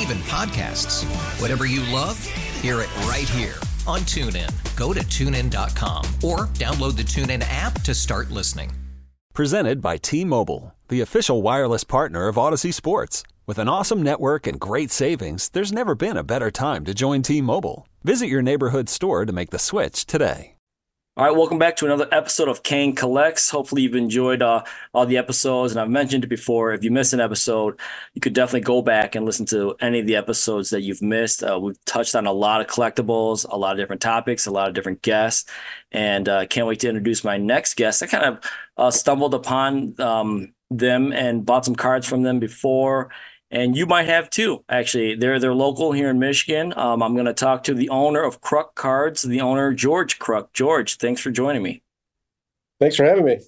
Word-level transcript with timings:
Even 0.00 0.18
podcasts. 0.18 1.04
Whatever 1.40 1.66
you 1.66 1.80
love, 1.92 2.18
hear 2.60 2.80
it 2.80 2.96
right 3.06 3.28
here 3.28 3.56
on 3.86 4.00
TuneIn. 4.00 4.50
Go 4.76 4.92
to 4.92 5.00
tunein.com 5.00 6.04
or 6.22 6.46
download 6.54 6.96
the 6.96 7.02
TuneIn 7.02 7.44
app 7.48 7.80
to 7.82 7.94
start 7.94 8.30
listening. 8.30 8.70
Presented 9.34 9.82
by 9.82 9.96
T 9.96 10.24
Mobile, 10.24 10.74
the 10.88 11.00
official 11.00 11.42
wireless 11.42 11.84
partner 11.84 12.28
of 12.28 12.38
Odyssey 12.38 12.72
Sports. 12.72 13.24
With 13.46 13.58
an 13.58 13.68
awesome 13.68 14.02
network 14.02 14.46
and 14.46 14.60
great 14.60 14.90
savings, 14.90 15.48
there's 15.48 15.72
never 15.72 15.94
been 15.94 16.16
a 16.16 16.22
better 16.22 16.50
time 16.50 16.84
to 16.84 16.94
join 16.94 17.22
T 17.22 17.40
Mobile. 17.40 17.86
Visit 18.04 18.28
your 18.28 18.42
neighborhood 18.42 18.88
store 18.88 19.26
to 19.26 19.32
make 19.32 19.50
the 19.50 19.58
switch 19.58 20.06
today. 20.06 20.53
All 21.16 21.24
right, 21.24 21.36
welcome 21.36 21.60
back 21.60 21.76
to 21.76 21.84
another 21.84 22.08
episode 22.10 22.48
of 22.48 22.64
Khang 22.64 22.96
Collects. 22.96 23.48
Hopefully, 23.48 23.82
you've 23.82 23.94
enjoyed 23.94 24.42
uh, 24.42 24.64
all 24.92 25.06
the 25.06 25.16
episodes. 25.16 25.70
And 25.70 25.80
I've 25.80 25.88
mentioned 25.88 26.24
it 26.24 26.26
before. 26.26 26.72
If 26.72 26.82
you 26.82 26.90
miss 26.90 27.12
an 27.12 27.20
episode, 27.20 27.78
you 28.14 28.20
could 28.20 28.32
definitely 28.32 28.62
go 28.62 28.82
back 28.82 29.14
and 29.14 29.24
listen 29.24 29.46
to 29.46 29.76
any 29.80 30.00
of 30.00 30.08
the 30.08 30.16
episodes 30.16 30.70
that 30.70 30.82
you've 30.82 31.02
missed. 31.02 31.44
Uh, 31.44 31.60
we've 31.62 31.84
touched 31.84 32.16
on 32.16 32.26
a 32.26 32.32
lot 32.32 32.60
of 32.60 32.66
collectibles, 32.66 33.46
a 33.48 33.56
lot 33.56 33.70
of 33.70 33.78
different 33.78 34.02
topics, 34.02 34.46
a 34.46 34.50
lot 34.50 34.66
of 34.66 34.74
different 34.74 35.02
guests. 35.02 35.48
And 35.92 36.28
uh, 36.28 36.46
can't 36.46 36.66
wait 36.66 36.80
to 36.80 36.88
introduce 36.88 37.22
my 37.22 37.36
next 37.36 37.74
guest. 37.74 38.02
I 38.02 38.06
kind 38.06 38.24
of 38.24 38.50
uh, 38.76 38.90
stumbled 38.90 39.34
upon 39.34 39.94
um, 40.00 40.52
them 40.68 41.12
and 41.12 41.46
bought 41.46 41.64
some 41.64 41.76
cards 41.76 42.08
from 42.08 42.22
them 42.22 42.40
before 42.40 43.12
and 43.54 43.76
you 43.76 43.86
might 43.86 44.08
have 44.08 44.28
too. 44.28 44.64
Actually, 44.68 45.14
they're 45.14 45.38
they're 45.38 45.54
local 45.54 45.92
here 45.92 46.10
in 46.10 46.18
Michigan. 46.18 46.74
Um, 46.76 47.02
I'm 47.02 47.14
going 47.14 47.26
to 47.26 47.32
talk 47.32 47.62
to 47.64 47.74
the 47.74 47.88
owner 47.88 48.22
of 48.22 48.40
Kruk 48.40 48.74
Cards, 48.74 49.22
the 49.22 49.40
owner 49.40 49.72
George 49.72 50.18
Kruk. 50.18 50.52
George, 50.52 50.96
thanks 50.96 51.20
for 51.20 51.30
joining 51.30 51.62
me. 51.62 51.82
Thanks 52.80 52.96
for 52.96 53.04
having 53.04 53.24
me. 53.24 53.38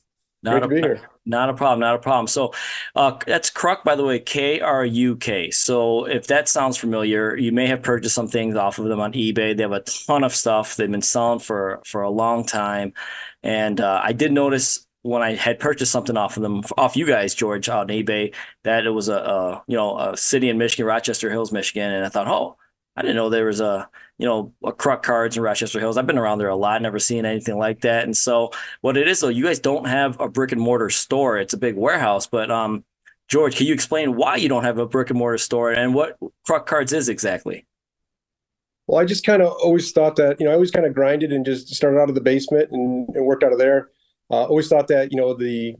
Not 0.42 0.52
Great 0.52 0.62
a, 0.62 0.68
to 0.68 0.68
be 0.68 0.80
here. 0.80 1.00
Not 1.24 1.50
a 1.50 1.54
problem. 1.54 1.80
Not 1.80 1.96
a 1.96 1.98
problem. 1.98 2.28
So, 2.28 2.54
uh, 2.94 3.18
that's 3.26 3.50
Kruk, 3.50 3.82
by 3.82 3.96
the 3.96 4.04
way, 4.04 4.20
K 4.20 4.60
R 4.60 4.84
U 4.84 5.16
K. 5.16 5.50
So, 5.50 6.04
if 6.04 6.28
that 6.28 6.48
sounds 6.48 6.76
familiar, 6.76 7.36
you 7.36 7.50
may 7.50 7.66
have 7.66 7.82
purchased 7.82 8.14
some 8.14 8.28
things 8.28 8.54
off 8.54 8.78
of 8.78 8.84
them 8.84 9.00
on 9.00 9.12
eBay. 9.12 9.56
They 9.56 9.62
have 9.64 9.72
a 9.72 9.80
ton 9.80 10.22
of 10.22 10.32
stuff. 10.32 10.76
They've 10.76 10.90
been 10.90 11.02
selling 11.02 11.40
for 11.40 11.80
for 11.84 12.02
a 12.02 12.10
long 12.10 12.46
time, 12.46 12.92
and 13.42 13.80
uh, 13.80 14.00
I 14.04 14.12
did 14.12 14.30
notice 14.30 14.86
when 15.06 15.22
I 15.22 15.34
had 15.34 15.58
purchased 15.58 15.92
something 15.92 16.16
off 16.16 16.36
of 16.36 16.42
them, 16.42 16.62
off 16.76 16.96
you 16.96 17.06
guys, 17.06 17.34
George, 17.34 17.68
on 17.68 17.88
eBay, 17.88 18.34
that 18.64 18.86
it 18.86 18.90
was 18.90 19.08
a, 19.08 19.16
a, 19.16 19.62
you 19.66 19.76
know 19.76 19.98
a 19.98 20.16
city 20.16 20.48
in 20.48 20.58
Michigan, 20.58 20.86
Rochester 20.86 21.30
Hills, 21.30 21.52
Michigan, 21.52 21.90
and 21.92 22.04
I 22.04 22.08
thought, 22.08 22.28
oh, 22.28 22.56
I 22.96 23.02
didn't 23.02 23.16
know 23.16 23.30
there 23.30 23.46
was 23.46 23.60
a 23.60 23.88
you 24.18 24.26
know 24.26 24.52
a 24.64 24.72
Kruk 24.72 25.02
Cards 25.02 25.36
in 25.36 25.42
Rochester 25.42 25.78
Hills. 25.78 25.96
I've 25.96 26.06
been 26.06 26.18
around 26.18 26.38
there 26.38 26.48
a 26.48 26.56
lot, 26.56 26.82
never 26.82 26.98
seen 26.98 27.24
anything 27.24 27.58
like 27.58 27.82
that. 27.82 28.04
And 28.04 28.16
so 28.16 28.50
what 28.80 28.96
it 28.96 29.06
is 29.06 29.20
though, 29.20 29.28
you 29.28 29.44
guys 29.44 29.60
don't 29.60 29.86
have 29.86 30.20
a 30.20 30.28
brick 30.28 30.52
and 30.52 30.60
mortar 30.60 30.90
store. 30.90 31.38
It's 31.38 31.54
a 31.54 31.58
big 31.58 31.76
warehouse, 31.76 32.26
but 32.26 32.50
um, 32.50 32.84
George, 33.28 33.56
can 33.56 33.66
you 33.66 33.74
explain 33.74 34.16
why 34.16 34.36
you 34.36 34.48
don't 34.48 34.64
have 34.64 34.78
a 34.78 34.86
brick 34.86 35.10
and 35.10 35.18
mortar 35.18 35.38
store 35.38 35.72
and 35.72 35.94
what 35.94 36.16
Kruk 36.48 36.66
Cards 36.66 36.92
is 36.92 37.08
exactly? 37.08 37.66
Well, 38.86 39.00
I 39.00 39.04
just 39.04 39.26
kind 39.26 39.42
of 39.42 39.52
always 39.62 39.90
thought 39.92 40.16
that 40.16 40.40
you 40.40 40.46
know 40.46 40.52
I 40.52 40.54
always 40.54 40.70
kind 40.70 40.86
of 40.86 40.94
grinded 40.94 41.32
and 41.32 41.44
just 41.44 41.74
started 41.74 42.00
out 42.00 42.08
of 42.08 42.14
the 42.14 42.20
basement 42.20 42.70
and, 42.72 43.08
and 43.14 43.24
worked 43.24 43.44
out 43.44 43.52
of 43.52 43.58
there. 43.58 43.90
Uh, 44.30 44.44
always 44.44 44.68
thought 44.68 44.88
that 44.88 45.12
you 45.12 45.16
know 45.16 45.34
the, 45.34 45.74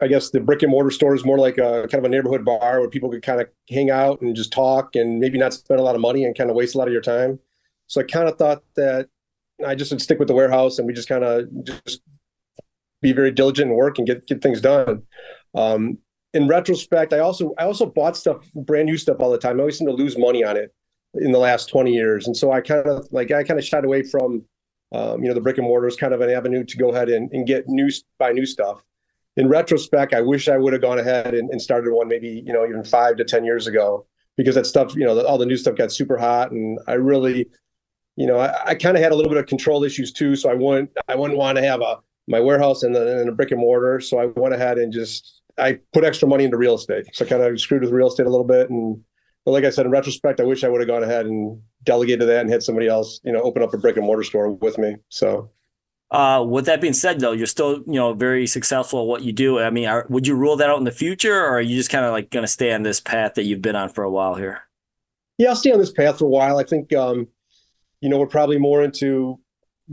I 0.00 0.08
guess 0.08 0.30
the 0.30 0.40
brick 0.40 0.62
and 0.62 0.70
mortar 0.70 0.90
store 0.90 1.14
is 1.14 1.24
more 1.24 1.38
like 1.38 1.58
a 1.58 1.86
kind 1.90 1.94
of 1.94 2.04
a 2.04 2.08
neighborhood 2.08 2.44
bar 2.44 2.80
where 2.80 2.88
people 2.88 3.10
could 3.10 3.22
kind 3.22 3.40
of 3.40 3.48
hang 3.70 3.90
out 3.90 4.20
and 4.20 4.34
just 4.34 4.52
talk 4.52 4.96
and 4.96 5.20
maybe 5.20 5.38
not 5.38 5.54
spend 5.54 5.80
a 5.80 5.82
lot 5.82 5.94
of 5.94 6.00
money 6.00 6.24
and 6.24 6.36
kind 6.36 6.50
of 6.50 6.56
waste 6.56 6.74
a 6.74 6.78
lot 6.78 6.88
of 6.88 6.92
your 6.92 7.02
time. 7.02 7.38
So 7.86 8.00
I 8.00 8.04
kind 8.04 8.28
of 8.28 8.36
thought 8.36 8.62
that 8.76 9.08
I 9.64 9.74
just 9.74 9.92
would 9.92 10.02
stick 10.02 10.18
with 10.18 10.28
the 10.28 10.34
warehouse 10.34 10.78
and 10.78 10.86
we 10.86 10.92
just 10.92 11.08
kind 11.08 11.24
of 11.24 11.46
just 11.64 12.00
be 13.00 13.12
very 13.12 13.30
diligent 13.30 13.68
and 13.68 13.76
work 13.76 13.98
and 13.98 14.06
get 14.06 14.26
get 14.26 14.42
things 14.42 14.60
done. 14.60 15.02
Um, 15.54 15.98
in 16.34 16.48
retrospect, 16.48 17.12
I 17.12 17.18
also 17.18 17.54
I 17.58 17.64
also 17.64 17.86
bought 17.86 18.16
stuff 18.16 18.44
brand 18.54 18.86
new 18.86 18.96
stuff 18.96 19.18
all 19.20 19.30
the 19.30 19.38
time. 19.38 19.58
I 19.58 19.60
always 19.60 19.78
seem 19.78 19.88
to 19.88 19.92
lose 19.92 20.16
money 20.16 20.42
on 20.42 20.56
it 20.56 20.74
in 21.14 21.32
the 21.32 21.38
last 21.38 21.68
20 21.68 21.92
years, 21.92 22.26
and 22.26 22.36
so 22.36 22.52
I 22.52 22.60
kind 22.60 22.86
of 22.86 23.06
like 23.12 23.30
I 23.30 23.44
kind 23.44 23.58
of 23.58 23.66
shied 23.66 23.84
away 23.84 24.02
from 24.02 24.44
um, 24.92 25.22
you 25.22 25.28
know, 25.28 25.34
the 25.34 25.40
brick 25.40 25.58
and 25.58 25.66
mortar 25.66 25.88
is 25.88 25.96
kind 25.96 26.12
of 26.12 26.20
an 26.20 26.30
avenue 26.30 26.64
to 26.64 26.76
go 26.76 26.90
ahead 26.90 27.08
and, 27.08 27.30
and 27.32 27.46
get 27.46 27.68
new 27.68 27.90
buy 28.18 28.32
new 28.32 28.46
stuff. 28.46 28.82
In 29.36 29.48
retrospect, 29.48 30.12
I 30.12 30.20
wish 30.20 30.48
I 30.48 30.58
would 30.58 30.74
have 30.74 30.82
gone 30.82 30.98
ahead 30.98 31.34
and, 31.34 31.48
and, 31.50 31.60
started 31.60 31.90
one 31.90 32.08
maybe 32.08 32.42
you 32.46 32.52
know 32.52 32.66
even 32.66 32.84
five 32.84 33.16
to 33.16 33.24
ten 33.24 33.44
years 33.44 33.66
ago 33.66 34.06
because 34.36 34.54
that 34.54 34.66
stuff 34.66 34.94
you 34.94 35.04
know 35.04 35.18
all 35.24 35.38
the 35.38 35.46
new 35.46 35.56
stuff 35.56 35.76
got 35.76 35.90
super 35.90 36.18
hot 36.18 36.50
and 36.50 36.78
I 36.86 36.94
really 36.94 37.48
you 38.16 38.26
know 38.26 38.38
I, 38.38 38.70
I 38.70 38.74
kind 38.74 38.96
of 38.96 39.02
had 39.02 39.12
a 39.12 39.14
little 39.14 39.30
bit 39.30 39.38
of 39.38 39.46
control 39.46 39.84
issues 39.84 40.12
too, 40.12 40.36
so 40.36 40.50
I 40.50 40.54
wouldn't 40.54 40.90
I 41.08 41.14
wouldn't 41.14 41.38
want 41.38 41.56
to 41.56 41.64
have 41.64 41.80
a 41.80 42.00
my 42.28 42.38
warehouse 42.38 42.84
and, 42.84 42.94
the, 42.94 43.20
and 43.20 43.28
a 43.28 43.32
brick 43.32 43.50
and 43.50 43.60
mortar, 43.60 43.98
so 43.98 44.18
I 44.18 44.26
went 44.26 44.54
ahead 44.54 44.78
and 44.78 44.92
just 44.92 45.40
I 45.58 45.80
put 45.92 46.04
extra 46.04 46.28
money 46.28 46.44
into 46.44 46.56
real 46.58 46.74
estate, 46.74 47.06
so 47.14 47.24
I 47.24 47.28
kind 47.28 47.42
of 47.42 47.60
screwed 47.60 47.82
with 47.82 47.90
real 47.90 48.08
estate 48.08 48.26
a 48.26 48.30
little 48.30 48.46
bit 48.46 48.68
and 48.68 49.02
but 49.44 49.52
like 49.52 49.64
I 49.64 49.70
said, 49.70 49.86
in 49.86 49.92
retrospect, 49.92 50.40
I 50.40 50.44
wish 50.44 50.64
I 50.64 50.68
would 50.68 50.80
have 50.80 50.88
gone 50.88 51.02
ahead 51.02 51.26
and 51.26 51.60
delegated 51.82 52.28
that 52.28 52.40
and 52.42 52.50
had 52.50 52.62
somebody 52.62 52.86
else, 52.86 53.20
you 53.24 53.32
know, 53.32 53.42
open 53.42 53.62
up 53.62 53.74
a 53.74 53.78
brick 53.78 53.96
and 53.96 54.06
mortar 54.06 54.22
store 54.22 54.50
with 54.50 54.78
me. 54.78 54.96
So, 55.08 55.50
uh, 56.10 56.44
with 56.46 56.66
that 56.66 56.80
being 56.80 56.92
said, 56.92 57.20
though, 57.20 57.32
you're 57.32 57.46
still, 57.46 57.78
you 57.86 57.94
know, 57.94 58.12
very 58.12 58.46
successful 58.46 59.00
at 59.00 59.06
what 59.06 59.22
you 59.22 59.32
do. 59.32 59.58
I 59.58 59.70
mean, 59.70 59.88
are, 59.88 60.06
would 60.10 60.26
you 60.26 60.36
rule 60.36 60.56
that 60.56 60.68
out 60.70 60.78
in 60.78 60.84
the 60.84 60.92
future, 60.92 61.34
or 61.34 61.56
are 61.56 61.60
you 61.60 61.76
just 61.76 61.90
kind 61.90 62.04
of 62.04 62.12
like 62.12 62.30
going 62.30 62.44
to 62.44 62.48
stay 62.48 62.72
on 62.72 62.82
this 62.82 63.00
path 63.00 63.34
that 63.34 63.44
you've 63.44 63.62
been 63.62 63.76
on 63.76 63.88
for 63.88 64.04
a 64.04 64.10
while 64.10 64.34
here? 64.34 64.60
Yeah, 65.38 65.48
I'll 65.48 65.56
stay 65.56 65.72
on 65.72 65.78
this 65.78 65.92
path 65.92 66.18
for 66.18 66.26
a 66.26 66.28
while. 66.28 66.58
I 66.58 66.64
think, 66.64 66.92
um, 66.94 67.26
you 68.00 68.08
know, 68.08 68.18
we're 68.18 68.26
probably 68.26 68.58
more 68.58 68.82
into 68.82 69.40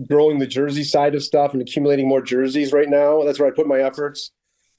growing 0.07 0.39
the 0.39 0.47
jersey 0.47 0.83
side 0.83 1.15
of 1.15 1.23
stuff 1.23 1.53
and 1.53 1.61
accumulating 1.61 2.07
more 2.07 2.21
jerseys 2.21 2.73
right 2.73 2.89
now. 2.89 3.23
That's 3.23 3.39
where 3.39 3.47
I 3.47 3.55
put 3.55 3.65
my 3.65 3.79
efforts 3.79 4.31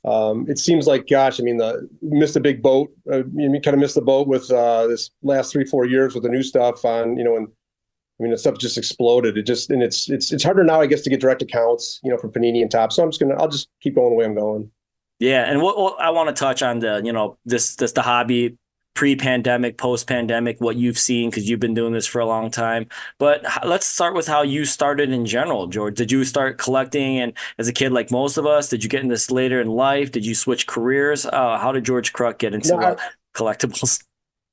um, 0.04 0.46
it 0.48 0.58
seems 0.58 0.86
like, 0.86 1.06
gosh, 1.08 1.40
I 1.40 1.42
mean, 1.42 1.58
the 1.58 1.88
missed 2.00 2.36
a 2.36 2.40
big 2.40 2.62
boat. 2.62 2.90
Uh, 3.10 3.24
you 3.34 3.60
kind 3.62 3.74
of 3.74 3.80
missed 3.80 3.96
the 3.96 4.02
boat 4.02 4.26
with 4.28 4.50
uh, 4.50 4.86
this 4.86 5.10
last 5.22 5.52
three, 5.52 5.64
four 5.64 5.84
years 5.84 6.14
with 6.14 6.22
the 6.22 6.28
new 6.28 6.42
stuff 6.42 6.84
on, 6.84 7.16
you 7.16 7.24
know, 7.24 7.36
and 7.36 7.48
I 7.48 8.22
mean, 8.22 8.32
the 8.32 8.38
stuff 8.38 8.58
just 8.58 8.78
exploded. 8.78 9.36
It 9.36 9.42
just, 9.42 9.70
and 9.70 9.82
it's, 9.82 10.08
it's, 10.10 10.32
it's 10.32 10.44
harder 10.44 10.64
now, 10.64 10.80
I 10.80 10.86
guess, 10.86 11.02
to 11.02 11.10
get 11.10 11.20
direct 11.20 11.42
accounts, 11.42 12.00
you 12.02 12.10
know, 12.10 12.18
from 12.18 12.32
Panini 12.32 12.62
and 12.62 12.70
Topps. 12.70 12.96
So 12.96 13.02
I'm 13.02 13.10
just 13.10 13.20
gonna, 13.20 13.34
I'll 13.34 13.48
just 13.48 13.68
keep 13.80 13.94
going 13.94 14.10
the 14.10 14.16
way 14.16 14.24
I'm 14.24 14.34
going. 14.34 14.70
Yeah, 15.18 15.44
and 15.50 15.60
what, 15.60 15.76
what 15.76 16.00
I 16.00 16.10
want 16.10 16.34
to 16.34 16.38
touch 16.38 16.62
on 16.62 16.78
the, 16.78 17.02
you 17.04 17.12
know, 17.12 17.36
this, 17.44 17.76
this 17.76 17.92
the 17.92 18.02
hobby 18.02 18.56
pre-pandemic, 18.94 19.78
post-pandemic, 19.78 20.60
what 20.60 20.76
you've 20.76 20.98
seen 20.98 21.30
because 21.30 21.48
you've 21.48 21.60
been 21.60 21.74
doing 21.74 21.92
this 21.92 22.06
for 22.06 22.20
a 22.20 22.26
long 22.26 22.50
time. 22.50 22.86
But 23.18 23.44
let's 23.64 23.86
start 23.86 24.14
with 24.14 24.26
how 24.26 24.42
you 24.42 24.64
started 24.64 25.10
in 25.10 25.26
general, 25.26 25.66
George. 25.66 25.96
Did 25.96 26.12
you 26.12 26.24
start 26.24 26.58
collecting 26.58 27.18
and 27.18 27.32
as 27.58 27.68
a 27.68 27.72
kid, 27.72 27.92
like 27.92 28.10
most 28.10 28.36
of 28.36 28.46
us? 28.46 28.68
Did 28.68 28.82
you 28.82 28.90
get 28.90 29.02
in 29.02 29.08
this 29.08 29.30
later 29.30 29.60
in 29.60 29.68
life? 29.68 30.10
Did 30.10 30.26
you 30.26 30.34
switch 30.34 30.66
careers? 30.66 31.24
Uh, 31.26 31.58
how 31.58 31.72
did 31.72 31.84
George 31.84 32.12
Kruk 32.12 32.38
get 32.38 32.54
into 32.54 32.76
no, 32.76 32.80
I, 32.80 32.96
collectibles? 33.34 34.02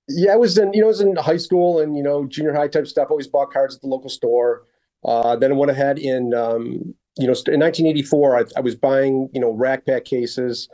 Yeah, 0.07 0.33
I 0.33 0.37
was 0.37 0.57
in 0.57 0.71
you 0.73 0.81
know 0.81 0.87
I 0.87 0.89
was 0.89 1.01
in 1.01 1.15
high 1.17 1.37
school 1.37 1.81
and 1.81 1.97
you 1.97 2.03
know 2.03 2.25
junior 2.25 2.53
high 2.53 2.69
type 2.69 2.87
stuff. 2.87 3.09
Always 3.09 3.27
bought 3.27 3.51
cards 3.51 3.75
at 3.75 3.81
the 3.81 3.87
local 3.87 4.09
store. 4.09 4.63
Uh, 5.03 5.35
then 5.35 5.51
I 5.51 5.55
went 5.55 5.71
ahead 5.71 5.99
in 5.99 6.33
um, 6.33 6.95
you 7.17 7.27
know 7.27 7.33
in 7.47 7.59
1984 7.59 8.37
I, 8.37 8.43
I 8.55 8.59
was 8.61 8.75
buying 8.75 9.29
you 9.33 9.41
know 9.41 9.51
rack 9.51 9.85
pack 9.85 10.05
cases 10.05 10.69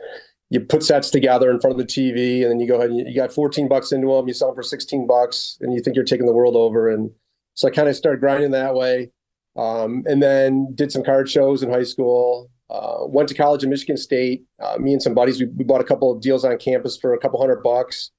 you 0.54 0.60
put 0.60 0.84
sets 0.84 1.10
together 1.10 1.50
in 1.50 1.60
front 1.60 1.78
of 1.78 1.84
the 1.84 1.92
TV, 1.92 2.42
and 2.42 2.50
then 2.50 2.60
you 2.60 2.68
go 2.68 2.76
ahead 2.76 2.90
and 2.90 2.98
you, 3.08 3.14
got 3.14 3.32
14 3.32 3.68
bucks 3.68 3.90
into 3.90 4.06
them. 4.06 4.28
You 4.28 4.34
sell 4.34 4.48
them 4.48 4.54
for 4.54 4.62
16 4.62 5.06
bucks, 5.06 5.58
and 5.60 5.74
you 5.74 5.80
think 5.80 5.96
you're 5.96 6.04
taking 6.04 6.26
the 6.26 6.32
world 6.32 6.54
over. 6.54 6.88
And 6.88 7.10
so 7.54 7.66
I 7.66 7.72
kind 7.72 7.88
of 7.88 7.96
started 7.96 8.20
grinding 8.20 8.52
that 8.52 8.74
way, 8.74 9.10
um, 9.56 10.04
and 10.06 10.22
then 10.22 10.72
did 10.76 10.92
some 10.92 11.02
card 11.02 11.28
shows 11.28 11.62
in 11.64 11.70
high 11.70 11.82
school. 11.82 12.50
Uh, 12.70 13.06
went 13.06 13.28
to 13.28 13.34
college 13.34 13.64
in 13.64 13.70
Michigan 13.70 13.96
State. 13.96 14.44
Uh, 14.62 14.76
me 14.78 14.92
and 14.92 15.02
some 15.02 15.12
buddies, 15.12 15.40
we, 15.40 15.46
we, 15.46 15.64
bought 15.64 15.80
a 15.80 15.84
couple 15.84 16.10
of 16.10 16.22
deals 16.22 16.44
on 16.44 16.56
campus 16.56 16.96
for 16.96 17.14
a 17.14 17.18
couple 17.18 17.40
hundred 17.40 17.62
bucks, 17.62 18.12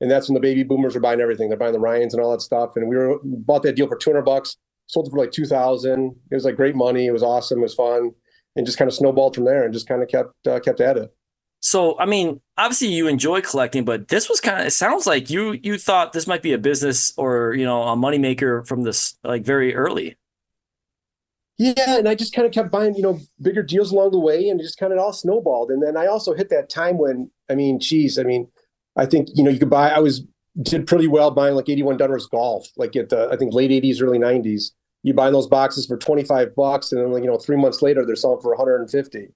and 0.00 0.08
that's 0.08 0.28
when 0.28 0.34
the 0.34 0.40
baby 0.40 0.62
boomers 0.62 0.94
were 0.94 1.00
buying 1.00 1.20
everything. 1.20 1.48
They're 1.48 1.58
buying 1.58 1.72
the 1.72 1.80
Ryans 1.80 2.14
and 2.14 2.22
all 2.22 2.30
that 2.30 2.40
stuff, 2.40 2.76
and 2.76 2.88
we 2.88 2.96
were 2.96 3.18
bought 3.24 3.62
that 3.64 3.74
deal 3.74 3.88
for 3.88 3.96
200 3.96 4.22
bucks. 4.22 4.56
sold 4.86 5.08
it 5.08 5.10
for 5.10 5.18
like 5.18 5.32
2000. 5.32 6.14
It 6.30 6.34
was 6.34 6.44
like 6.44 6.56
great 6.56 6.76
money. 6.76 7.06
It 7.06 7.12
was 7.12 7.22
awesome. 7.22 7.58
It 7.58 7.62
was 7.62 7.74
fun 7.74 8.12
and 8.56 8.66
just 8.66 8.78
kind 8.78 8.88
of 8.88 8.94
snowballed 8.94 9.34
from 9.34 9.44
there 9.44 9.64
and 9.64 9.72
just 9.72 9.88
kind 9.88 10.02
of 10.02 10.08
kept, 10.08 10.46
uh, 10.46 10.58
kept 10.60 10.80
at 10.80 10.96
it. 10.96 11.14
So, 11.60 11.98
I 11.98 12.06
mean, 12.06 12.40
obviously 12.56 12.88
you 12.88 13.06
enjoy 13.06 13.42
collecting, 13.42 13.84
but 13.84 14.08
this 14.08 14.28
was 14.28 14.40
kind 14.40 14.60
of, 14.60 14.66
it 14.66 14.70
sounds 14.70 15.06
like 15.06 15.28
you, 15.28 15.58
you 15.62 15.76
thought 15.78 16.12
this 16.12 16.26
might 16.26 16.42
be 16.42 16.52
a 16.52 16.58
business 16.58 17.12
or, 17.16 17.54
you 17.54 17.64
know, 17.64 17.82
a 17.82 17.96
moneymaker 17.96 18.66
from 18.66 18.82
this 18.82 19.16
like 19.22 19.44
very 19.44 19.74
early. 19.74 20.16
Yeah, 21.58 21.98
and 21.98 22.08
I 22.08 22.14
just 22.14 22.32
kind 22.32 22.46
of 22.46 22.52
kept 22.54 22.70
buying, 22.70 22.94
you 22.94 23.02
know, 23.02 23.20
bigger 23.42 23.62
deals 23.62 23.92
along 23.92 24.12
the 24.12 24.18
way, 24.18 24.48
and 24.48 24.58
it 24.58 24.62
just 24.62 24.78
kind 24.78 24.94
of 24.94 24.98
all 24.98 25.12
snowballed. 25.12 25.70
And 25.70 25.82
then 25.82 25.94
I 25.94 26.06
also 26.06 26.32
hit 26.32 26.48
that 26.48 26.70
time 26.70 26.96
when, 26.96 27.30
I 27.50 27.54
mean, 27.54 27.78
geez, 27.78 28.18
I 28.18 28.22
mean, 28.22 28.48
I 28.96 29.06
think 29.06 29.28
you 29.34 29.42
know 29.42 29.50
you 29.50 29.58
could 29.58 29.70
buy. 29.70 29.90
I 29.90 29.98
was 29.98 30.22
did 30.62 30.86
pretty 30.86 31.06
well 31.06 31.30
buying 31.30 31.54
like 31.54 31.68
81 31.68 31.98
Donruss 31.98 32.28
golf, 32.28 32.68
like 32.76 32.96
at 32.96 33.08
the 33.08 33.28
I 33.30 33.36
think 33.36 33.54
late 33.54 33.70
80s, 33.70 34.02
early 34.02 34.18
90s. 34.18 34.72
You 35.02 35.14
buy 35.14 35.30
those 35.30 35.46
boxes 35.46 35.86
for 35.86 35.96
25 35.96 36.54
bucks, 36.54 36.92
and 36.92 37.14
then 37.14 37.22
you 37.22 37.30
know 37.30 37.38
three 37.38 37.56
months 37.56 37.82
later 37.82 38.04
they're 38.04 38.16
selling 38.16 38.40
for 38.40 38.50
150, 38.50 39.28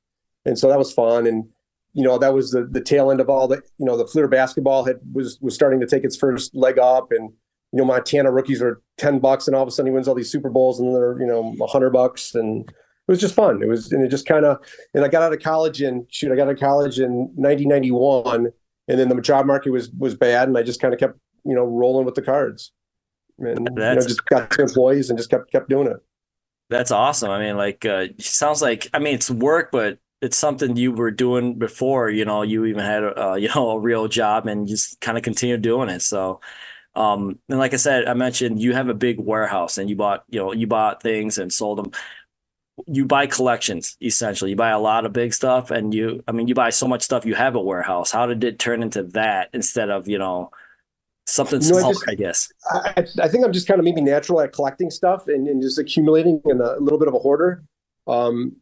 and 0.45 0.59
so 0.59 0.69
that 0.69 0.79
was 0.79 0.93
fun. 0.93 1.27
And 1.27 1.49
you 1.95 2.03
know 2.03 2.19
that 2.19 2.35
was 2.35 2.51
the 2.51 2.65
the 2.65 2.81
tail 2.81 3.11
end 3.11 3.21
of 3.21 3.31
all 3.31 3.49
the 3.49 3.63
you 3.79 3.87
know 3.87 3.97
the 3.97 4.07
Fleer 4.07 4.29
basketball 4.29 4.85
had 4.85 5.01
was 5.13 5.39
was 5.41 5.55
starting 5.55 5.81
to 5.81 5.87
take 5.87 6.05
its 6.05 6.17
first 6.17 6.55
leg 6.55 6.79
up, 6.79 7.11
and 7.11 7.31
you 7.73 7.79
know 7.79 7.85
Montana 7.85 8.31
rookies 8.31 8.61
are 8.61 8.83
10 8.99 9.19
bucks, 9.21 9.47
and 9.47 9.57
all 9.57 9.63
of 9.63 9.69
a 9.69 9.71
sudden 9.71 9.91
he 9.91 9.95
wins 9.95 10.09
all 10.09 10.15
these 10.15 10.31
Super 10.31 10.51
Bowls, 10.51 10.81
and 10.81 10.95
they're 10.95 11.19
you 11.19 11.27
know 11.27 11.43
100 11.43 11.91
bucks, 11.91 12.35
and 12.35 12.69
it 12.69 13.13
was 13.13 13.21
just 13.21 13.35
fun. 13.35 13.63
It 13.63 13.69
was 13.69 13.93
and 13.93 14.05
it 14.05 14.09
just 14.09 14.27
kind 14.27 14.45
of 14.45 14.59
and 14.93 15.05
I 15.05 15.09
got 15.09 15.23
out 15.23 15.33
of 15.33 15.41
college 15.41 15.81
and 15.81 16.07
shoot, 16.11 16.33
I 16.33 16.37
got 16.37 16.49
out 16.49 16.55
of 16.55 16.61
college 16.61 16.99
in 16.99 17.13
1991 17.37 18.53
and 18.89 18.99
then 18.99 19.09
the 19.09 19.21
job 19.21 19.47
market 19.47 19.71
was 19.71 19.91
was 19.99 20.15
bad, 20.15 20.49
and 20.49 20.59
I 20.59 20.63
just 20.63 20.81
kind 20.81 20.93
of 20.93 21.01
kept 21.01 21.19
you 21.45 21.55
know 21.55 21.65
rolling 21.65 22.05
with 22.05 22.15
the 22.15 22.23
cards, 22.23 22.73
and 23.39 23.69
you 23.69 23.75
know, 23.75 23.95
just 23.95 24.25
got 24.27 24.59
employees 24.59 25.11
and 25.11 25.19
just 25.19 25.31
kept 25.31 25.51
kept 25.51 25.69
doing 25.69 25.87
it. 25.87 25.97
That's 26.71 26.91
awesome. 26.91 27.31
I 27.31 27.39
mean, 27.41 27.57
like, 27.57 27.85
uh, 27.85 28.09
sounds 28.19 28.63
like 28.63 28.89
I 28.93 28.99
mean 28.99 29.15
it's 29.15 29.31
work, 29.31 29.71
but 29.73 29.99
it's 30.25 30.37
something 30.37 30.77
you 30.77 30.93
were 30.93 31.11
doing 31.11 31.59
before. 31.59 32.11
You 32.11 32.25
know, 32.25 32.43
you 32.43 32.65
even 32.67 32.85
had 32.85 33.05
a 33.05 33.37
you 33.39 33.49
know 33.55 33.71
a 33.73 33.79
real 33.79 34.09
job, 34.09 34.47
and 34.47 34.67
just 34.67 35.01
kind 35.01 35.19
of 35.19 35.25
continue 35.25 35.57
doing 35.59 35.89
it. 35.89 36.03
So. 36.03 36.41
Um, 36.97 37.41
and 37.49 37.59
like 37.59 37.75
I 37.75 37.77
said, 37.77 38.07
I 38.07 38.15
mentioned 38.15 38.63
you 38.63 38.73
have 38.73 38.89
a 38.89 38.95
big 38.95 39.19
warehouse 39.19 39.79
and 39.79 39.91
you 39.91 39.97
bought, 39.97 40.23
you 40.29 40.39
know, 40.39 40.53
you 40.53 40.69
bought 40.69 41.03
things 41.03 41.39
and 41.39 41.53
sold 41.53 41.79
them 41.79 41.91
you 42.87 43.05
buy 43.05 43.27
collections 43.27 43.97
essentially 44.03 44.51
you 44.51 44.57
buy 44.57 44.71
a 44.71 44.79
lot 44.79 45.07
of 45.07 45.13
big 45.13 45.33
stuff 45.33 45.71
and 45.71 45.95
you 45.95 46.23
i 46.27 46.33
mean 46.33 46.49
you 46.49 46.55
buy 46.55 46.71
so 46.71 46.89
much 46.89 47.03
stuff 47.03 47.25
you 47.25 47.35
have 47.35 47.55
a 47.55 47.61
warehouse 47.61 48.11
how 48.11 48.27
did 48.27 48.43
it 48.43 48.59
turn 48.59 48.83
into 48.83 49.03
that 49.03 49.49
instead 49.53 49.91
of 49.91 50.09
you 50.09 50.19
know 50.19 50.51
something 51.27 51.63
you 51.63 51.71
know, 51.71 51.79
i, 51.79 51.93
just, 51.93 52.09
I 52.09 52.15
guess 52.15 52.53
I, 52.73 53.07
I, 53.23 53.29
think 53.29 53.45
i'm 53.45 53.53
just 53.53 53.69
kind 53.69 53.79
of 53.79 53.85
maybe 53.85 54.01
natural 54.01 54.41
at 54.41 54.53
collecting 54.53 54.91
stuff 54.91 55.29
and, 55.29 55.47
and 55.47 55.63
just 55.63 55.79
accumulating 55.79 56.41
and 56.47 56.61
a 56.61 56.79
little 56.81 56.99
bit 56.99 57.09
of 57.09 57.15
a 57.15 57.19
hoarder 57.19 57.63
um, 58.07 58.57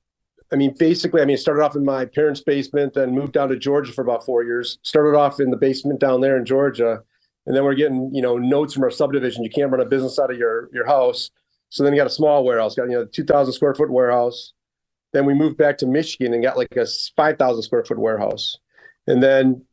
i 0.53 0.57
mean 0.57 0.75
basically 0.79 1.21
i 1.21 1.25
mean 1.25 1.37
started 1.37 1.63
off 1.63 1.77
in 1.77 1.85
my 1.85 2.05
parents 2.05 2.41
basement 2.41 2.95
then 2.95 3.15
moved 3.15 3.33
down 3.33 3.49
to 3.49 3.57
georgia 3.57 3.93
for 3.93 4.03
about 4.03 4.25
four 4.25 4.45
years 4.45 4.79
started 4.83 5.17
off 5.17 5.41
in 5.41 5.51
the 5.51 5.57
basement 5.57 6.01
down 6.01 6.21
there 6.21 6.37
in 6.37 6.45
georgia 6.45 7.01
and 7.47 7.57
then 7.57 7.65
we're 7.65 7.75
getting 7.75 8.11
you 8.15 8.23
know 8.23 8.39
notes 8.39 8.75
from 8.75 8.83
our 8.83 8.91
subdivision 8.91 9.43
you 9.43 9.51
can't 9.51 9.71
run 9.71 9.81
a 9.81 9.85
business 9.85 10.19
out 10.19 10.31
of 10.31 10.39
your 10.39 10.69
your 10.73 10.87
house 10.87 11.31
so 11.73 11.83
then 11.83 11.95
you 11.95 11.99
got 11.99 12.07
a 12.07 12.11
small 12.11 12.45
warehouse, 12.45 12.75
got 12.75 12.91
you 12.91 12.97
know, 12.97 13.07
two 13.07 13.25
thousand 13.25 13.55
square 13.55 13.75
foot 13.75 13.91
warehouse. 13.91 14.53
Then 15.15 15.25
we 15.25 15.33
moved 15.33 15.57
back 15.57 15.79
to 15.79 15.87
Michigan 15.87 16.35
and 16.35 16.43
got 16.43 16.59
like 16.59 16.77
a 16.77 16.87
five 17.17 17.39
thousand 17.39 17.63
square 17.63 17.83
foot 17.83 17.99
warehouse. 17.99 18.59
And 19.07 19.23
then 19.23 19.65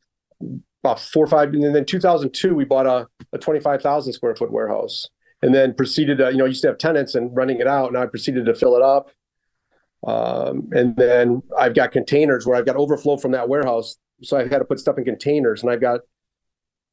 about 0.82 1.02
four 1.02 1.26
or 1.26 1.28
five, 1.28 1.50
and 1.54 1.76
then 1.76 1.84
2002 1.84 2.56
we 2.56 2.64
bought 2.64 2.86
a, 2.86 3.06
a 3.34 3.38
25,000 3.38 4.14
square 4.14 4.34
foot 4.34 4.50
warehouse, 4.50 5.10
and 5.42 5.54
then 5.54 5.74
proceeded 5.74 6.20
to 6.20 6.32
you 6.32 6.38
know 6.38 6.46
used 6.46 6.62
to 6.62 6.70
have 6.70 6.78
tenants 6.78 7.16
and 7.16 7.36
running 7.36 7.60
it 7.60 7.68
out. 7.68 7.92
Now 7.92 8.04
I 8.04 8.06
proceeded 8.06 8.46
to 8.46 8.56
fill 8.56 8.78
it 8.78 8.82
up. 8.82 9.12
Um, 10.06 10.70
and 10.72 10.96
then 10.96 11.44
I've 11.58 11.76
got 11.76 11.92
containers 11.92 12.46
where 12.46 12.58
I've 12.58 12.66
got 12.66 12.78
overflow 12.78 13.18
from 13.18 13.32
that 13.32 13.50
warehouse, 13.50 13.98
so 14.22 14.38
I've 14.38 14.50
had 14.50 14.60
to 14.60 14.66
put 14.66 14.80
stuff 14.80 14.98
in 14.98 15.06
containers, 15.06 15.62
and 15.62 15.72
I've 15.72 15.82
got, 15.82 16.02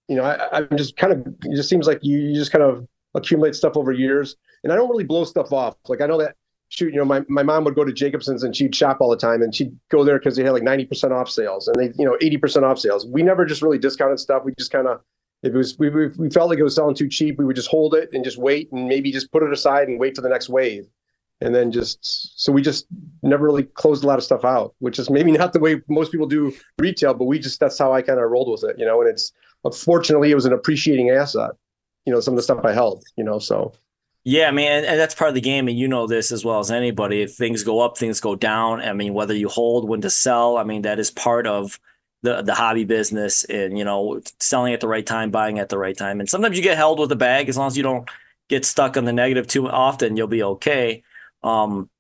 you 0.08 0.16
know, 0.16 0.24
I, 0.24 0.58
I'm 0.58 0.76
just 0.76 0.96
kind 0.96 1.12
of 1.12 1.26
it 1.26 1.56
just 1.56 1.68
seems 1.68 1.86
like 1.86 2.00
you, 2.02 2.18
you 2.18 2.34
just 2.34 2.52
kind 2.52 2.64
of 2.64 2.86
accumulate 3.14 3.54
stuff 3.54 3.76
over 3.76 3.92
years 3.92 4.36
and 4.62 4.72
I 4.72 4.76
don't 4.76 4.90
really 4.90 5.04
blow 5.04 5.24
stuff 5.24 5.52
off. 5.52 5.76
Like 5.88 6.00
I 6.00 6.06
know 6.06 6.18
that 6.18 6.36
shoot, 6.68 6.92
you 6.92 6.98
know, 6.98 7.04
my, 7.04 7.22
my 7.28 7.42
mom 7.42 7.64
would 7.64 7.74
go 7.74 7.84
to 7.84 7.92
Jacobson's 7.92 8.42
and 8.42 8.54
she'd 8.54 8.74
shop 8.74 8.98
all 9.00 9.10
the 9.10 9.16
time 9.16 9.42
and 9.42 9.54
she'd 9.54 9.76
go 9.90 10.04
there 10.04 10.18
because 10.18 10.36
they 10.36 10.42
had 10.42 10.52
like 10.52 10.62
90% 10.62 11.12
off 11.12 11.30
sales 11.30 11.68
and 11.68 11.76
they, 11.76 11.92
you 11.96 12.04
know, 12.04 12.16
80% 12.20 12.64
off 12.64 12.78
sales. 12.78 13.06
We 13.06 13.22
never 13.22 13.44
just 13.46 13.62
really 13.62 13.78
discounted 13.78 14.18
stuff. 14.18 14.42
We 14.44 14.52
just 14.58 14.72
kind 14.72 14.88
of, 14.88 15.00
if 15.42 15.54
it 15.54 15.56
was, 15.56 15.78
we, 15.78 15.88
we 15.90 16.30
felt 16.30 16.50
like 16.50 16.58
it 16.58 16.64
was 16.64 16.74
selling 16.74 16.96
too 16.96 17.08
cheap, 17.08 17.38
we 17.38 17.44
would 17.44 17.56
just 17.56 17.68
hold 17.68 17.94
it 17.94 18.10
and 18.12 18.24
just 18.24 18.38
wait 18.38 18.70
and 18.72 18.88
maybe 18.88 19.12
just 19.12 19.30
put 19.30 19.42
it 19.42 19.52
aside 19.52 19.88
and 19.88 20.00
wait 20.00 20.16
for 20.16 20.22
the 20.22 20.28
next 20.28 20.48
wave. 20.48 20.86
And 21.40 21.54
then 21.54 21.70
just, 21.70 22.40
so 22.42 22.50
we 22.50 22.62
just 22.62 22.86
never 23.22 23.44
really 23.44 23.64
closed 23.64 24.04
a 24.04 24.06
lot 24.06 24.18
of 24.18 24.24
stuff 24.24 24.44
out, 24.44 24.74
which 24.78 24.98
is 24.98 25.10
maybe 25.10 25.32
not 25.38 25.52
the 25.52 25.60
way 25.60 25.80
most 25.88 26.12
people 26.12 26.26
do 26.26 26.52
retail, 26.78 27.14
but 27.14 27.24
we 27.24 27.38
just, 27.38 27.60
that's 27.60 27.78
how 27.78 27.92
I 27.92 28.02
kind 28.02 28.18
of 28.18 28.30
rolled 28.30 28.50
with 28.50 28.68
it, 28.70 28.78
you 28.78 28.86
know, 28.86 29.00
and 29.00 29.10
it's, 29.10 29.32
unfortunately, 29.64 30.30
it 30.30 30.34
was 30.34 30.46
an 30.46 30.52
appreciating 30.52 31.10
asset, 31.10 31.50
you 32.06 32.12
know, 32.12 32.20
some 32.20 32.34
of 32.34 32.36
the 32.36 32.42
stuff 32.42 32.64
I 32.64 32.72
held, 32.72 33.04
you 33.16 33.24
know, 33.24 33.38
so. 33.38 33.72
Yeah, 34.28 34.48
I 34.48 34.50
mean, 34.50 34.66
and, 34.66 34.84
and, 34.84 34.98
that's 34.98 35.14
part 35.14 35.28
of 35.28 35.36
the 35.36 35.40
game, 35.40 35.68
and 35.68 35.78
you 35.78 35.86
know 35.86 36.08
this 36.08 36.32
as 36.32 36.44
well 36.44 36.58
as 36.58 36.72
anybody. 36.72 37.22
If 37.22 37.36
things 37.36 37.62
go 37.62 37.78
up, 37.78 37.96
things 37.96 38.18
go 38.18 38.34
down. 38.34 38.80
I 38.80 38.92
mean, 38.92 39.14
whether 39.14 39.32
you 39.32 39.48
hold, 39.48 39.88
when 39.88 40.00
to 40.00 40.10
sell, 40.10 40.56
I 40.56 40.64
mean, 40.64 40.82
that 40.82 40.98
is 40.98 41.12
part 41.12 41.46
of 41.46 41.78
the 42.22 42.42
the 42.42 42.52
hobby 42.52 42.82
business, 42.82 43.44
and 43.44 43.78
you 43.78 43.84
know, 43.84 44.20
selling 44.40 44.74
at 44.74 44.80
the 44.80 44.88
right 44.88 45.06
time, 45.06 45.30
buying 45.30 45.60
at 45.60 45.68
the 45.68 45.78
right 45.78 45.96
time. 45.96 46.18
And 46.18 46.28
sometimes 46.28 46.56
you 46.56 46.62
get 46.64 46.76
held 46.76 46.98
with 46.98 47.12
a 47.12 47.16
bag, 47.16 47.48
as 47.48 47.56
long 47.56 47.68
as 47.68 47.76
you 47.76 47.84
don't 47.84 48.10
get 48.48 48.64
stuck 48.64 48.96
on 48.96 49.04
the 49.04 49.12
negative 49.12 49.46
too 49.46 49.68
often, 49.68 50.16
you'll 50.16 50.26
be 50.26 50.42
okay. 50.42 51.04
Um, 51.42 51.90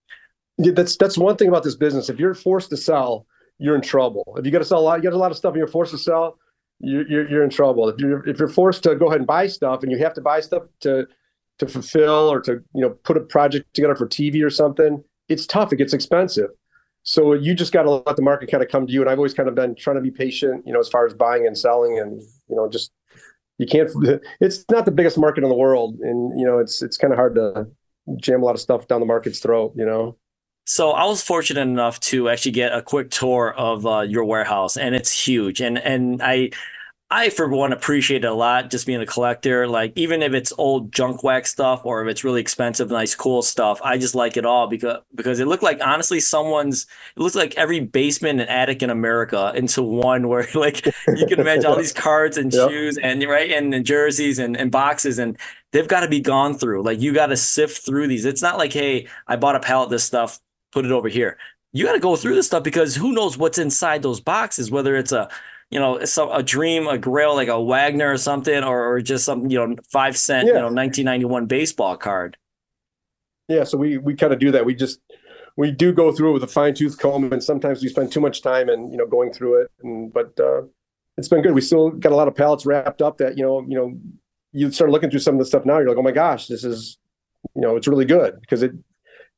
yeah, 0.58 0.72
that's 0.74 0.96
that's 0.96 1.18
one 1.18 1.36
thing 1.36 1.48
about 1.48 1.62
this 1.62 1.76
business. 1.76 2.08
If 2.08 2.18
you're 2.18 2.34
forced 2.34 2.70
to 2.70 2.76
sell, 2.76 3.26
you're 3.58 3.74
in 3.74 3.82
trouble. 3.82 4.34
If 4.38 4.44
you 4.46 4.52
got 4.52 4.58
to 4.58 4.64
sell 4.64 4.80
a 4.80 4.80
lot, 4.80 4.96
you 4.96 5.02
got 5.02 5.12
a 5.12 5.18
lot 5.18 5.30
of 5.30 5.36
stuff, 5.36 5.50
and 5.50 5.58
you're 5.58 5.66
forced 5.66 5.92
to 5.92 5.98
sell, 5.98 6.38
you're, 6.80 7.06
you're 7.08 7.28
you're 7.28 7.44
in 7.44 7.50
trouble. 7.50 7.88
If 7.88 7.98
you're 7.98 8.26
if 8.28 8.38
you're 8.38 8.48
forced 8.48 8.82
to 8.84 8.94
go 8.94 9.06
ahead 9.06 9.18
and 9.18 9.26
buy 9.26 9.46
stuff, 9.46 9.82
and 9.82 9.92
you 9.92 9.98
have 9.98 10.14
to 10.14 10.20
buy 10.20 10.40
stuff 10.40 10.64
to 10.80 11.06
to 11.58 11.66
fulfill 11.66 12.30
or 12.30 12.40
to 12.42 12.62
you 12.74 12.82
know 12.82 12.90
put 12.90 13.16
a 13.16 13.20
project 13.20 13.72
together 13.74 13.94
for 13.94 14.06
TV 14.06 14.42
or 14.44 14.50
something, 14.50 15.02
it's 15.28 15.46
tough. 15.46 15.72
It 15.72 15.76
gets 15.76 15.92
expensive. 15.92 16.50
So 17.02 17.34
you 17.34 17.54
just 17.54 17.72
got 17.72 17.84
to 17.84 17.90
let 17.90 18.16
the 18.16 18.22
market 18.22 18.50
kind 18.50 18.64
of 18.64 18.68
come 18.68 18.86
to 18.86 18.92
you. 18.92 19.00
And 19.00 19.08
I've 19.08 19.18
always 19.18 19.32
kind 19.32 19.48
of 19.48 19.54
been 19.54 19.76
trying 19.76 19.94
to 19.94 20.02
be 20.02 20.10
patient, 20.10 20.64
you 20.66 20.72
know, 20.72 20.80
as 20.80 20.88
far 20.88 21.06
as 21.06 21.14
buying 21.14 21.46
and 21.46 21.56
selling, 21.56 21.98
and 21.98 22.20
you 22.48 22.56
know, 22.56 22.68
just 22.68 22.92
you 23.58 23.66
can't. 23.66 23.90
It's 24.40 24.64
not 24.70 24.84
the 24.84 24.90
biggest 24.90 25.18
market 25.18 25.44
in 25.44 25.50
the 25.50 25.56
world, 25.56 25.98
and 26.00 26.38
you 26.38 26.46
know, 26.46 26.58
it's 26.58 26.82
it's 26.82 26.96
kind 26.96 27.12
of 27.12 27.18
hard 27.18 27.34
to 27.36 27.68
jam 28.16 28.42
a 28.42 28.44
lot 28.44 28.54
of 28.54 28.60
stuff 28.60 28.86
down 28.86 29.00
the 29.00 29.06
market's 29.06 29.38
throat, 29.38 29.72
you 29.76 29.84
know. 29.84 30.16
So 30.64 30.90
I 30.90 31.04
was 31.04 31.22
fortunate 31.22 31.62
enough 31.62 32.00
to 32.00 32.28
actually 32.28 32.52
get 32.52 32.74
a 32.74 32.82
quick 32.82 33.10
tour 33.10 33.54
of 33.56 33.86
uh, 33.86 34.00
your 34.00 34.24
warehouse, 34.24 34.76
and 34.76 34.94
it's 34.94 35.12
huge. 35.12 35.60
And 35.60 35.78
and 35.78 36.22
I 36.22 36.50
I, 37.08 37.30
for 37.30 37.48
one, 37.48 37.72
appreciate 37.72 38.24
it 38.24 38.26
a 38.26 38.34
lot 38.34 38.68
just 38.68 38.84
being 38.84 39.00
a 39.00 39.06
collector. 39.06 39.68
Like, 39.68 39.92
even 39.94 40.22
if 40.22 40.34
it's 40.34 40.52
old 40.58 40.92
junk 40.92 41.22
wax 41.22 41.52
stuff 41.52 41.82
or 41.84 42.02
if 42.02 42.10
it's 42.10 42.24
really 42.24 42.40
expensive, 42.40 42.90
nice, 42.90 43.14
cool 43.14 43.42
stuff, 43.42 43.80
I 43.84 43.96
just 43.96 44.16
like 44.16 44.36
it 44.36 44.44
all 44.44 44.66
because 44.66 44.98
because 45.14 45.38
it 45.38 45.46
looked 45.46 45.62
like 45.62 45.80
honestly 45.80 46.18
someone's 46.18 46.86
it 47.16 47.20
looks 47.20 47.36
like 47.36 47.54
every 47.56 47.78
basement 47.78 48.40
and 48.40 48.50
attic 48.50 48.82
in 48.82 48.90
America 48.90 49.52
into 49.54 49.84
one 49.84 50.26
where 50.26 50.48
like 50.56 50.84
you 51.06 51.26
can 51.28 51.38
imagine 51.38 51.66
all 51.66 51.76
these 51.76 51.92
cards 52.06 52.36
and 52.36 52.52
yep. 52.52 52.68
shoes 52.70 52.98
and 52.98 53.22
right 53.22 53.52
and, 53.52 53.72
and 53.72 53.86
jerseys 53.86 54.40
and, 54.40 54.56
and 54.56 54.72
boxes 54.72 55.20
and 55.20 55.38
they've 55.76 55.86
got 55.86 56.00
to 56.00 56.08
be 56.08 56.20
gone 56.20 56.54
through. 56.54 56.82
Like 56.82 57.00
you 57.00 57.12
got 57.12 57.26
to 57.26 57.36
sift 57.36 57.84
through 57.84 58.08
these. 58.08 58.24
It's 58.24 58.40
not 58.40 58.56
like, 58.56 58.72
hey, 58.72 59.08
I 59.26 59.36
bought 59.36 59.56
a 59.56 59.60
pallet 59.60 59.88
of 59.88 59.90
this 59.90 60.04
stuff, 60.04 60.40
put 60.72 60.86
it 60.86 60.90
over 60.90 61.08
here. 61.08 61.36
You 61.72 61.84
got 61.84 61.92
to 61.92 62.00
go 62.00 62.16
through 62.16 62.34
this 62.34 62.46
stuff 62.46 62.62
because 62.62 62.96
who 62.96 63.12
knows 63.12 63.36
what's 63.36 63.58
inside 63.58 64.02
those 64.02 64.20
boxes, 64.20 64.70
whether 64.70 64.96
it's 64.96 65.12
a 65.12 65.28
you 65.70 65.80
know, 65.80 66.02
some 66.04 66.30
a 66.30 66.42
dream, 66.42 66.86
a 66.86 66.96
grail 66.96 67.34
like 67.34 67.48
a 67.48 67.60
Wagner 67.60 68.12
or 68.12 68.16
something, 68.16 68.62
or, 68.62 68.92
or 68.94 69.00
just 69.02 69.24
some, 69.24 69.50
you 69.50 69.58
know, 69.58 69.76
five 69.90 70.16
cent, 70.16 70.46
yeah. 70.46 70.54
you 70.54 70.58
know, 70.60 70.66
1991 70.66 71.46
baseball 71.46 71.96
card. 71.96 72.36
Yeah. 73.48 73.64
So 73.64 73.76
we, 73.76 73.98
we 73.98 74.14
kind 74.14 74.32
of 74.32 74.38
do 74.38 74.52
that. 74.52 74.64
We 74.64 74.76
just, 74.76 75.00
we 75.56 75.72
do 75.72 75.92
go 75.92 76.12
through 76.12 76.30
it 76.30 76.32
with 76.34 76.44
a 76.44 76.48
fine 76.48 76.72
tooth 76.72 76.98
comb 76.98 77.32
and 77.32 77.42
sometimes 77.42 77.82
we 77.82 77.88
spend 77.88 78.12
too 78.12 78.20
much 78.20 78.42
time 78.42 78.68
and, 78.68 78.92
you 78.92 78.96
know, 78.96 79.06
going 79.06 79.32
through 79.32 79.62
it. 79.62 79.70
And, 79.82 80.12
but, 80.12 80.38
uh, 80.38 80.62
it's 81.18 81.28
been 81.28 81.42
good. 81.42 81.54
We 81.54 81.62
still 81.62 81.90
got 81.90 82.12
a 82.12 82.16
lot 82.16 82.28
of 82.28 82.36
pallets 82.36 82.64
wrapped 82.64 83.02
up 83.02 83.18
that, 83.18 83.36
you 83.36 83.42
know, 83.42 83.64
you 83.66 83.74
know, 83.74 83.98
you 84.56 84.70
start 84.72 84.90
looking 84.90 85.10
through 85.10 85.20
some 85.20 85.34
of 85.34 85.38
the 85.38 85.44
stuff 85.44 85.64
now, 85.64 85.78
you're 85.78 85.88
like, 85.88 85.98
oh 85.98 86.02
my 86.02 86.12
gosh, 86.12 86.46
this 86.46 86.64
is, 86.64 86.98
you 87.54 87.60
know, 87.60 87.76
it's 87.76 87.86
really 87.86 88.04
good 88.04 88.40
because 88.40 88.62
it, 88.62 88.72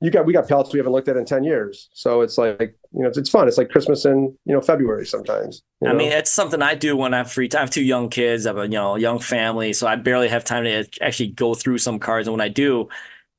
you 0.00 0.12
got 0.12 0.24
we 0.24 0.32
got 0.32 0.46
pellets 0.46 0.72
we 0.72 0.78
haven't 0.78 0.92
looked 0.92 1.08
at 1.08 1.16
in 1.16 1.24
10 1.24 1.42
years. 1.42 1.88
So 1.92 2.20
it's 2.20 2.38
like 2.38 2.76
you 2.92 3.02
know 3.02 3.08
it's, 3.08 3.18
it's 3.18 3.30
fun. 3.30 3.48
It's 3.48 3.58
like 3.58 3.68
christmas 3.68 4.04
in 4.04 4.36
you 4.44 4.54
know 4.54 4.60
february 4.60 5.04
sometimes 5.04 5.62
i 5.84 5.88
know? 5.88 5.94
mean 5.94 6.12
it's 6.12 6.30
something 6.30 6.62
i 6.62 6.74
do 6.74 6.96
when 6.96 7.14
i 7.14 7.18
have 7.18 7.32
free 7.32 7.48
time. 7.48 7.58
I 7.58 7.62
have 7.62 7.70
two 7.70 7.82
young 7.82 8.08
kids 8.08 8.46
i 8.46 8.50
have 8.50 8.58
a 8.58 8.62
you 8.62 8.68
know 8.68 8.96
young 8.96 9.18
family 9.18 9.72
so 9.72 9.86
i 9.86 9.96
barely 9.96 10.28
have 10.28 10.44
time 10.44 10.64
to 10.64 10.86
actually 11.02 11.28
go 11.28 11.54
through 11.54 11.78
some 11.78 11.98
cards. 11.98 12.28
And 12.28 12.32
when 12.32 12.40
i 12.40 12.48
do 12.48 12.88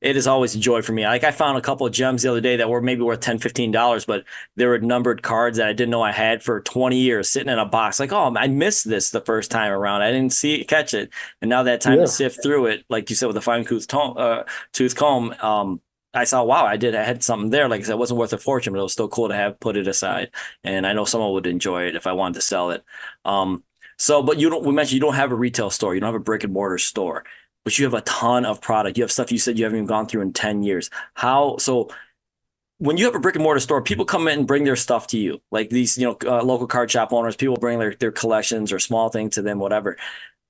it 0.01 0.15
is 0.15 0.27
always 0.27 0.55
a 0.55 0.59
joy 0.59 0.81
for 0.81 0.93
me. 0.93 1.05
Like 1.05 1.23
I 1.23 1.31
found 1.31 1.57
a 1.57 1.61
couple 1.61 1.85
of 1.85 1.91
gems 1.91 2.23
the 2.23 2.29
other 2.29 2.41
day 2.41 2.55
that 2.57 2.69
were 2.69 2.81
maybe 2.81 3.01
worth 3.01 3.19
10 3.19 3.39
$15, 3.39 4.05
but 4.07 4.23
they 4.55 4.65
were 4.65 4.79
numbered 4.79 5.21
cards 5.21 5.57
that 5.57 5.67
I 5.67 5.73
didn't 5.73 5.91
know 5.91 6.01
I 6.01 6.11
had 6.11 6.41
for 6.41 6.61
20 6.61 6.97
years 6.97 7.29
sitting 7.29 7.51
in 7.51 7.59
a 7.59 7.65
box. 7.65 7.99
Like, 7.99 8.13
oh, 8.13 8.33
I 8.35 8.47
missed 8.47 8.87
this 8.87 9.09
the 9.09 9.21
first 9.21 9.51
time 9.51 9.71
around. 9.71 10.01
I 10.01 10.11
didn't 10.11 10.33
see 10.33 10.55
it, 10.55 10.67
catch 10.67 10.93
it. 10.93 11.09
And 11.41 11.49
now 11.49 11.63
that 11.63 11.81
time 11.81 11.95
yeah. 11.95 12.05
to 12.05 12.07
sift 12.07 12.41
through 12.41 12.67
it, 12.67 12.85
like 12.89 13.09
you 13.09 13.15
said, 13.15 13.27
with 13.27 13.37
a 13.37 13.41
fine 13.41 13.65
tooth, 13.65 13.87
tone, 13.87 14.17
uh, 14.17 14.43
tooth 14.71 14.95
comb, 14.95 15.35
um, 15.41 15.81
I 16.13 16.23
saw, 16.23 16.43
wow, 16.43 16.65
I 16.65 16.77
did. 16.77 16.95
I 16.95 17.03
had 17.03 17.23
something 17.23 17.51
there. 17.51 17.67
Like 17.67 17.81
I 17.81 17.83
said, 17.83 17.93
it 17.93 17.99
wasn't 17.99 18.19
worth 18.19 18.33
a 18.33 18.37
fortune, 18.37 18.73
but 18.73 18.79
it 18.79 18.83
was 18.83 18.93
still 18.93 19.09
cool 19.09 19.27
to 19.27 19.35
have 19.35 19.59
put 19.59 19.77
it 19.77 19.87
aside. 19.87 20.31
And 20.63 20.87
I 20.87 20.93
know 20.93 21.05
someone 21.05 21.33
would 21.33 21.45
enjoy 21.45 21.83
it 21.83 21.95
if 21.95 22.07
I 22.07 22.13
wanted 22.13 22.35
to 22.35 22.41
sell 22.41 22.71
it. 22.71 22.83
Um, 23.25 23.63
so, 23.97 24.23
but 24.23 24.39
you 24.39 24.49
don't. 24.49 24.65
We 24.65 24.71
mentioned 24.71 24.95
you 24.95 25.01
don't 25.01 25.15
have 25.15 25.31
a 25.31 25.35
retail 25.35 25.69
store. 25.69 25.93
You 25.93 25.99
don't 25.99 26.07
have 26.07 26.19
a 26.19 26.23
brick 26.23 26.45
and 26.45 26.53
mortar 26.53 26.77
store 26.77 27.25
but 27.63 27.77
you 27.77 27.85
have 27.85 27.93
a 27.93 28.01
ton 28.01 28.45
of 28.45 28.61
product. 28.61 28.97
You 28.97 29.03
have 29.03 29.11
stuff 29.11 29.31
you 29.31 29.37
said 29.37 29.57
you 29.57 29.65
haven't 29.65 29.77
even 29.77 29.87
gone 29.87 30.07
through 30.07 30.21
in 30.21 30.33
10 30.33 30.63
years. 30.63 30.89
How 31.13 31.57
so 31.57 31.89
when 32.79 32.97
you 32.97 33.05
have 33.05 33.15
a 33.15 33.19
brick 33.19 33.35
and 33.35 33.43
mortar 33.43 33.59
store, 33.59 33.81
people 33.81 34.05
come 34.05 34.27
in 34.27 34.39
and 34.39 34.47
bring 34.47 34.63
their 34.63 34.77
stuff 34.77 35.07
to 35.07 35.17
you. 35.17 35.41
Like 35.51 35.69
these, 35.69 35.97
you 35.97 36.07
know, 36.07 36.17
uh, 36.25 36.41
local 36.43 36.65
card 36.65 36.89
shop 36.89 37.11
owners, 37.11 37.35
people 37.35 37.57
bring 37.57 37.77
their 37.77 37.93
their 37.93 38.11
collections 38.11 38.71
or 38.71 38.79
small 38.79 39.09
things 39.09 39.35
to 39.35 39.41
them, 39.41 39.59
whatever. 39.59 39.97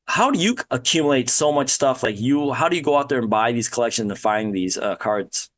How 0.06 0.32
do 0.32 0.40
you 0.40 0.56
accumulate 0.72 1.30
so 1.30 1.52
much 1.52 1.70
stuff? 1.70 2.04
Like 2.04 2.20
you, 2.20 2.54
how 2.54 2.70
do 2.70 2.76
you 2.76 2.82
go 2.82 2.98
out 2.98 3.10
there 3.10 3.20
and 3.20 3.30
buy 3.30 3.52
these 3.52 3.70
collections 3.70 4.10
and 4.10 4.20
find 4.20 4.54
these 4.54 4.78
uh, 4.78 4.96
cards? 4.96 5.50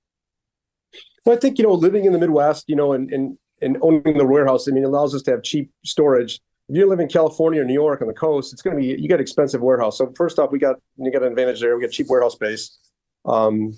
Well, 1.26 1.36
I 1.36 1.40
think 1.40 1.58
you 1.58 1.64
know, 1.64 1.74
living 1.74 2.06
in 2.06 2.14
the 2.14 2.20
Midwest, 2.20 2.66
you 2.68 2.76
know, 2.76 2.94
and 2.94 3.12
and 3.12 3.38
and 3.62 3.78
owning 3.82 4.18
the 4.18 4.26
warehouse, 4.26 4.68
I 4.68 4.72
mean, 4.72 4.84
it 4.84 4.88
allows 4.88 5.14
us 5.14 5.22
to 5.24 5.32
have 5.32 5.44
cheap 5.44 5.72
storage 5.86 6.40
you 6.78 6.88
live 6.88 7.00
in 7.00 7.08
California 7.08 7.62
or 7.62 7.66
New 7.66 7.74
York 7.74 8.02
on 8.02 8.08
the 8.08 8.14
coast, 8.14 8.54
it's 8.54 8.62
going 8.62 8.76
to 8.76 8.82
be 8.82 9.02
you 9.02 9.10
got 9.10 9.20
expensive 9.20 9.62
warehouse. 9.62 9.98
So 9.98 10.12
first 10.16 10.40
off, 10.40 10.52
we 10.52 10.60
got 10.60 10.78
you 10.98 11.12
got 11.12 11.24
an 11.24 11.30
advantage 11.30 11.60
there. 11.60 11.76
We 11.76 11.84
got 11.84 11.92
cheap 11.92 12.08
warehouse 12.10 12.34
space, 12.34 12.78
um, 13.26 13.74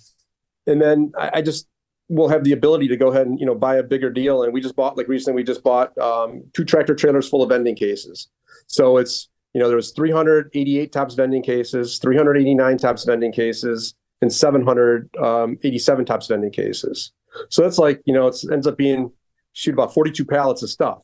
and 0.68 0.82
then 0.82 1.12
I, 1.18 1.32
I 1.36 1.42
just 1.42 1.68
will 2.10 2.30
have 2.30 2.44
the 2.44 2.52
ability 2.52 2.88
to 2.90 2.98
go 2.98 3.10
ahead 3.10 3.26
and 3.26 3.40
you 3.40 3.46
know 3.46 3.56
buy 3.56 3.78
a 3.78 3.84
bigger 3.84 4.10
deal. 4.10 4.44
And 4.44 4.54
we 4.54 4.62
just 4.62 4.76
bought 4.76 4.98
like 4.98 5.08
recently 5.08 5.36
we 5.36 5.44
just 5.44 5.64
bought 5.64 5.98
um, 5.98 6.44
two 6.54 6.64
tractor 6.64 6.94
trailers 6.94 7.28
full 7.28 7.42
of 7.42 7.50
vending 7.50 7.76
cases. 7.76 8.30
So 8.68 8.98
it's 8.98 9.30
you 9.54 9.60
know 9.60 9.68
there 9.68 9.76
was 9.76 9.92
388 9.92 10.92
Topps 10.92 11.16
vending 11.16 11.42
cases, 11.42 11.98
389 11.98 12.78
Topps 12.78 13.06
vending 13.06 13.32
cases, 13.32 13.96
and 14.22 14.32
787 14.32 16.00
um, 16.00 16.06
Topps 16.06 16.28
vending 16.28 16.52
cases. 16.52 17.12
So 17.50 17.64
that's 17.64 17.80
like 17.80 18.02
you 18.06 18.14
know 18.14 18.28
it 18.28 18.38
ends 18.52 18.68
up 18.68 18.78
being 18.78 19.12
shoot 19.54 19.74
about 19.74 19.94
42 19.94 20.26
pallets 20.26 20.62
of 20.62 20.70
stuff. 20.70 21.00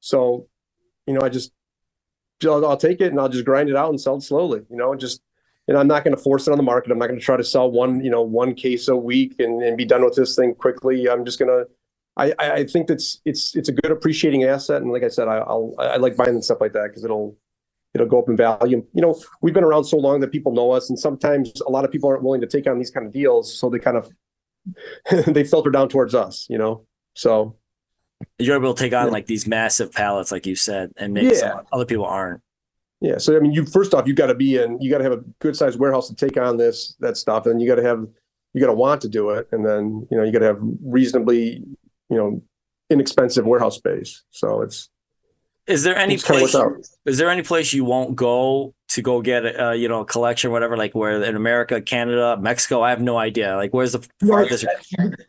So 0.00 0.48
you 1.10 1.18
know, 1.18 1.26
I 1.26 1.28
just 1.28 1.52
I'll, 2.44 2.64
I'll, 2.64 2.76
take 2.76 3.00
it 3.00 3.10
and 3.10 3.20
I'll 3.20 3.28
just 3.28 3.44
grind 3.44 3.68
it 3.68 3.76
out 3.76 3.90
and 3.90 4.00
sell 4.00 4.16
it 4.16 4.22
slowly, 4.22 4.62
you 4.70 4.76
know, 4.76 4.92
and 4.92 5.00
just 5.00 5.20
and 5.68 5.76
I'm 5.76 5.88
not 5.88 6.04
going 6.04 6.16
to 6.16 6.22
force 6.22 6.46
it 6.46 6.52
on 6.52 6.56
the 6.56 6.62
market. 6.62 6.90
I'm 6.90 6.98
not 6.98 7.08
going 7.08 7.18
to 7.18 7.24
try 7.24 7.36
to 7.36 7.44
sell 7.44 7.70
one, 7.70 8.02
you 8.02 8.10
know, 8.10 8.22
one 8.22 8.54
case 8.54 8.88
a 8.88 8.96
week 8.96 9.36
and, 9.38 9.62
and 9.62 9.76
be 9.76 9.84
done 9.84 10.04
with 10.04 10.14
this 10.14 10.36
thing 10.36 10.54
quickly. 10.54 11.08
I'm 11.08 11.24
just 11.24 11.38
going 11.38 11.48
to. 11.48 11.68
I, 12.16 12.34
I 12.38 12.64
think 12.64 12.88
that's 12.88 13.20
it's 13.24 13.56
it's 13.56 13.68
a 13.68 13.72
good 13.72 13.90
appreciating 13.90 14.44
asset, 14.44 14.82
and 14.82 14.92
like 14.92 15.04
I 15.04 15.08
said, 15.08 15.28
I, 15.28 15.38
I'll 15.38 15.74
I 15.78 15.96
like 15.96 16.16
buying 16.16 16.42
stuff 16.42 16.60
like 16.60 16.72
that 16.74 16.88
because 16.88 17.04
it'll 17.04 17.36
it'll 17.94 18.06
go 18.06 18.20
up 18.20 18.28
in 18.28 18.36
value. 18.36 18.84
You 18.92 19.02
know, 19.02 19.18
we've 19.42 19.54
been 19.54 19.64
around 19.64 19.84
so 19.84 19.96
long 19.96 20.20
that 20.20 20.32
people 20.32 20.52
know 20.52 20.70
us, 20.72 20.90
and 20.90 20.98
sometimes 20.98 21.52
a 21.66 21.70
lot 21.70 21.84
of 21.84 21.90
people 21.90 22.08
aren't 22.08 22.22
willing 22.22 22.40
to 22.40 22.46
take 22.46 22.66
on 22.66 22.78
these 22.78 22.90
kind 22.90 23.06
of 23.06 23.12
deals, 23.12 23.56
so 23.58 23.70
they 23.70 23.78
kind 23.78 23.96
of 23.96 24.10
they 25.26 25.44
filter 25.44 25.70
down 25.70 25.88
towards 25.88 26.14
us. 26.14 26.46
You 26.50 26.58
know, 26.58 26.84
so 27.14 27.56
you're 28.38 28.56
able 28.56 28.74
to 28.74 28.82
take 28.82 28.92
on 28.92 29.06
yeah. 29.06 29.12
like 29.12 29.26
these 29.26 29.46
massive 29.46 29.92
pallets, 29.92 30.32
like 30.32 30.46
you 30.46 30.56
said, 30.56 30.92
and 30.96 31.14
make 31.14 31.32
yeah. 31.32 31.60
other 31.72 31.84
people 31.84 32.04
aren't. 32.04 32.42
Yeah. 33.00 33.18
So 33.18 33.36
I 33.36 33.40
mean, 33.40 33.52
you 33.52 33.64
first 33.66 33.94
off, 33.94 34.06
you've 34.06 34.16
got 34.16 34.26
to 34.26 34.34
be 34.34 34.56
in. 34.56 34.80
You 34.80 34.90
got 34.90 34.98
to 34.98 35.04
have 35.04 35.12
a 35.12 35.24
good 35.40 35.56
sized 35.56 35.78
warehouse 35.78 36.08
to 36.08 36.14
take 36.14 36.36
on 36.36 36.56
this 36.56 36.94
that 37.00 37.16
stuff, 37.16 37.46
and 37.46 37.60
you 37.60 37.68
got 37.68 37.76
to 37.76 37.82
have 37.82 38.06
you 38.52 38.60
got 38.60 38.66
to 38.66 38.74
want 38.74 39.00
to 39.02 39.08
do 39.08 39.30
it, 39.30 39.48
and 39.52 39.64
then 39.64 40.06
you 40.10 40.16
know 40.16 40.24
you 40.24 40.32
got 40.32 40.40
to 40.40 40.46
have 40.46 40.58
reasonably 40.82 41.64
you 42.10 42.16
know 42.16 42.42
inexpensive 42.90 43.46
warehouse 43.46 43.76
space. 43.76 44.22
So 44.30 44.62
it's 44.62 44.90
is 45.66 45.82
there 45.82 45.96
any 45.96 46.18
place? 46.18 46.54
Is 47.06 47.18
there 47.18 47.30
any 47.30 47.42
place 47.42 47.72
you 47.72 47.84
won't 47.84 48.16
go 48.16 48.74
to 48.90 49.02
go 49.02 49.22
get 49.22 49.44
a 49.44 49.68
uh, 49.68 49.72
you 49.72 49.88
know 49.88 50.00
a 50.00 50.04
collection, 50.04 50.50
whatever? 50.50 50.76
Like 50.76 50.94
where 50.94 51.22
in 51.22 51.36
America, 51.36 51.80
Canada, 51.80 52.36
Mexico? 52.40 52.82
I 52.82 52.90
have 52.90 53.00
no 53.00 53.18
idea. 53.18 53.56
Like 53.56 53.72
where's 53.72 53.92
the 53.92 54.06
farthest? 54.26 54.66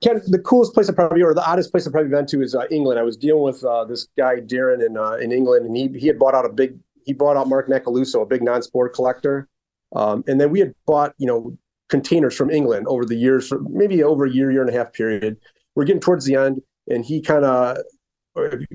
Ken, 0.02 0.22
the 0.28 0.40
coolest 0.40 0.74
place 0.74 0.90
I 0.90 0.94
probably 0.94 1.22
or 1.22 1.34
the 1.34 1.46
oddest 1.46 1.72
place 1.72 1.88
I 1.88 1.92
probably 1.92 2.10
been 2.10 2.26
to 2.28 2.42
is 2.42 2.56
uh, 2.56 2.66
England. 2.72 3.00
I 3.00 3.04
was 3.04 3.18
dealing 3.18 3.44
with 3.44 3.64
uh, 3.64 3.86
this 3.86 4.08
guy 4.18 4.38
Darren 4.38 4.86
in 4.86 4.98
uh, 4.98 5.14
in 5.14 5.32
England, 5.32 5.66
and 5.66 5.78
he 5.78 5.88
he 6.00 6.08
had 6.08 6.18
bought 6.18 6.34
out 6.34 6.46
a 6.46 6.50
big 6.50 6.78
he 7.06 7.14
bought 7.14 7.38
out 7.38 7.48
Mark 7.48 7.68
Macaluso, 7.70 8.24
a 8.24 8.26
big 8.26 8.42
non-sport 8.42 8.94
collector, 8.94 9.48
um, 9.96 10.24
and 10.28 10.42
then 10.42 10.50
we 10.50 10.60
had 10.60 10.74
bought 10.86 11.14
you 11.18 11.28
know 11.28 11.56
containers 11.90 12.36
from 12.36 12.50
England 12.50 12.88
over 12.88 13.06
the 13.06 13.16
years, 13.16 13.48
for 13.48 13.60
maybe 13.70 14.02
over 14.02 14.26
a 14.26 14.32
year, 14.32 14.52
year 14.52 14.62
and 14.62 14.70
a 14.70 14.74
half 14.74 14.94
period. 14.94 15.38
We're 15.76 15.86
getting 15.86 16.02
towards 16.02 16.26
the 16.26 16.36
end, 16.36 16.62
and 16.88 17.06
he 17.06 17.22
kind 17.22 17.46
of 17.46 17.78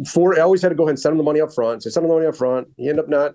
for 0.06 0.38
I 0.38 0.42
always 0.42 0.62
had 0.62 0.68
to 0.68 0.74
go 0.74 0.84
ahead 0.84 0.90
and 0.90 1.00
send 1.00 1.12
him 1.12 1.18
the 1.18 1.24
money 1.24 1.40
up 1.40 1.52
front. 1.52 1.82
So 1.82 1.88
I 1.88 1.90
sent 1.90 2.04
him 2.04 2.10
the 2.10 2.14
money 2.14 2.26
up 2.26 2.36
front. 2.36 2.68
He 2.76 2.88
ended 2.88 3.04
up 3.04 3.08
not, 3.08 3.34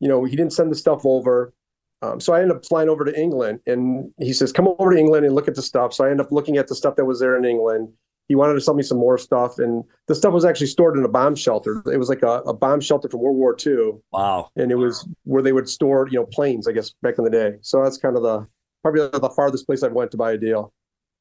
you 0.00 0.08
know, 0.08 0.24
he 0.24 0.36
didn't 0.36 0.52
send 0.52 0.70
the 0.70 0.76
stuff 0.76 1.02
over. 1.04 1.52
Um, 2.00 2.20
so 2.20 2.32
I 2.32 2.40
ended 2.40 2.56
up 2.56 2.64
flying 2.64 2.88
over 2.88 3.04
to 3.04 3.20
England, 3.20 3.60
and 3.66 4.12
he 4.18 4.32
says, 4.32 4.52
"Come 4.52 4.68
over 4.78 4.92
to 4.92 4.98
England 4.98 5.26
and 5.26 5.34
look 5.34 5.48
at 5.48 5.56
the 5.56 5.62
stuff." 5.62 5.92
So 5.92 6.04
I 6.04 6.10
ended 6.10 6.26
up 6.26 6.32
looking 6.32 6.56
at 6.56 6.68
the 6.68 6.74
stuff 6.74 6.96
that 6.96 7.04
was 7.04 7.18
there 7.18 7.36
in 7.36 7.44
England. 7.44 7.92
He 8.28 8.34
wanted 8.34 8.54
to 8.54 8.60
sell 8.60 8.74
me 8.74 8.82
some 8.82 8.98
more 8.98 9.18
stuff, 9.18 9.58
and 9.58 9.82
the 10.06 10.14
stuff 10.14 10.32
was 10.32 10.44
actually 10.44 10.68
stored 10.68 10.96
in 10.96 11.04
a 11.04 11.08
bomb 11.08 11.34
shelter. 11.34 11.82
It 11.92 11.96
was 11.96 12.08
like 12.08 12.22
a, 12.22 12.42
a 12.42 12.54
bomb 12.54 12.80
shelter 12.80 13.08
from 13.08 13.20
World 13.20 13.36
War 13.36 13.56
II. 13.66 13.94
Wow! 14.12 14.50
And 14.54 14.70
it 14.70 14.76
was 14.76 15.08
where 15.24 15.42
they 15.42 15.52
would 15.52 15.68
store, 15.68 16.06
you 16.08 16.20
know, 16.20 16.26
planes, 16.26 16.68
I 16.68 16.72
guess, 16.72 16.92
back 17.02 17.18
in 17.18 17.24
the 17.24 17.30
day. 17.30 17.54
So 17.62 17.82
that's 17.82 17.98
kind 17.98 18.16
of 18.16 18.22
the 18.22 18.46
probably 18.82 19.08
the 19.18 19.30
farthest 19.30 19.66
place 19.66 19.82
I've 19.82 19.92
went 19.92 20.12
to 20.12 20.16
buy 20.16 20.32
a 20.32 20.38
deal. 20.38 20.72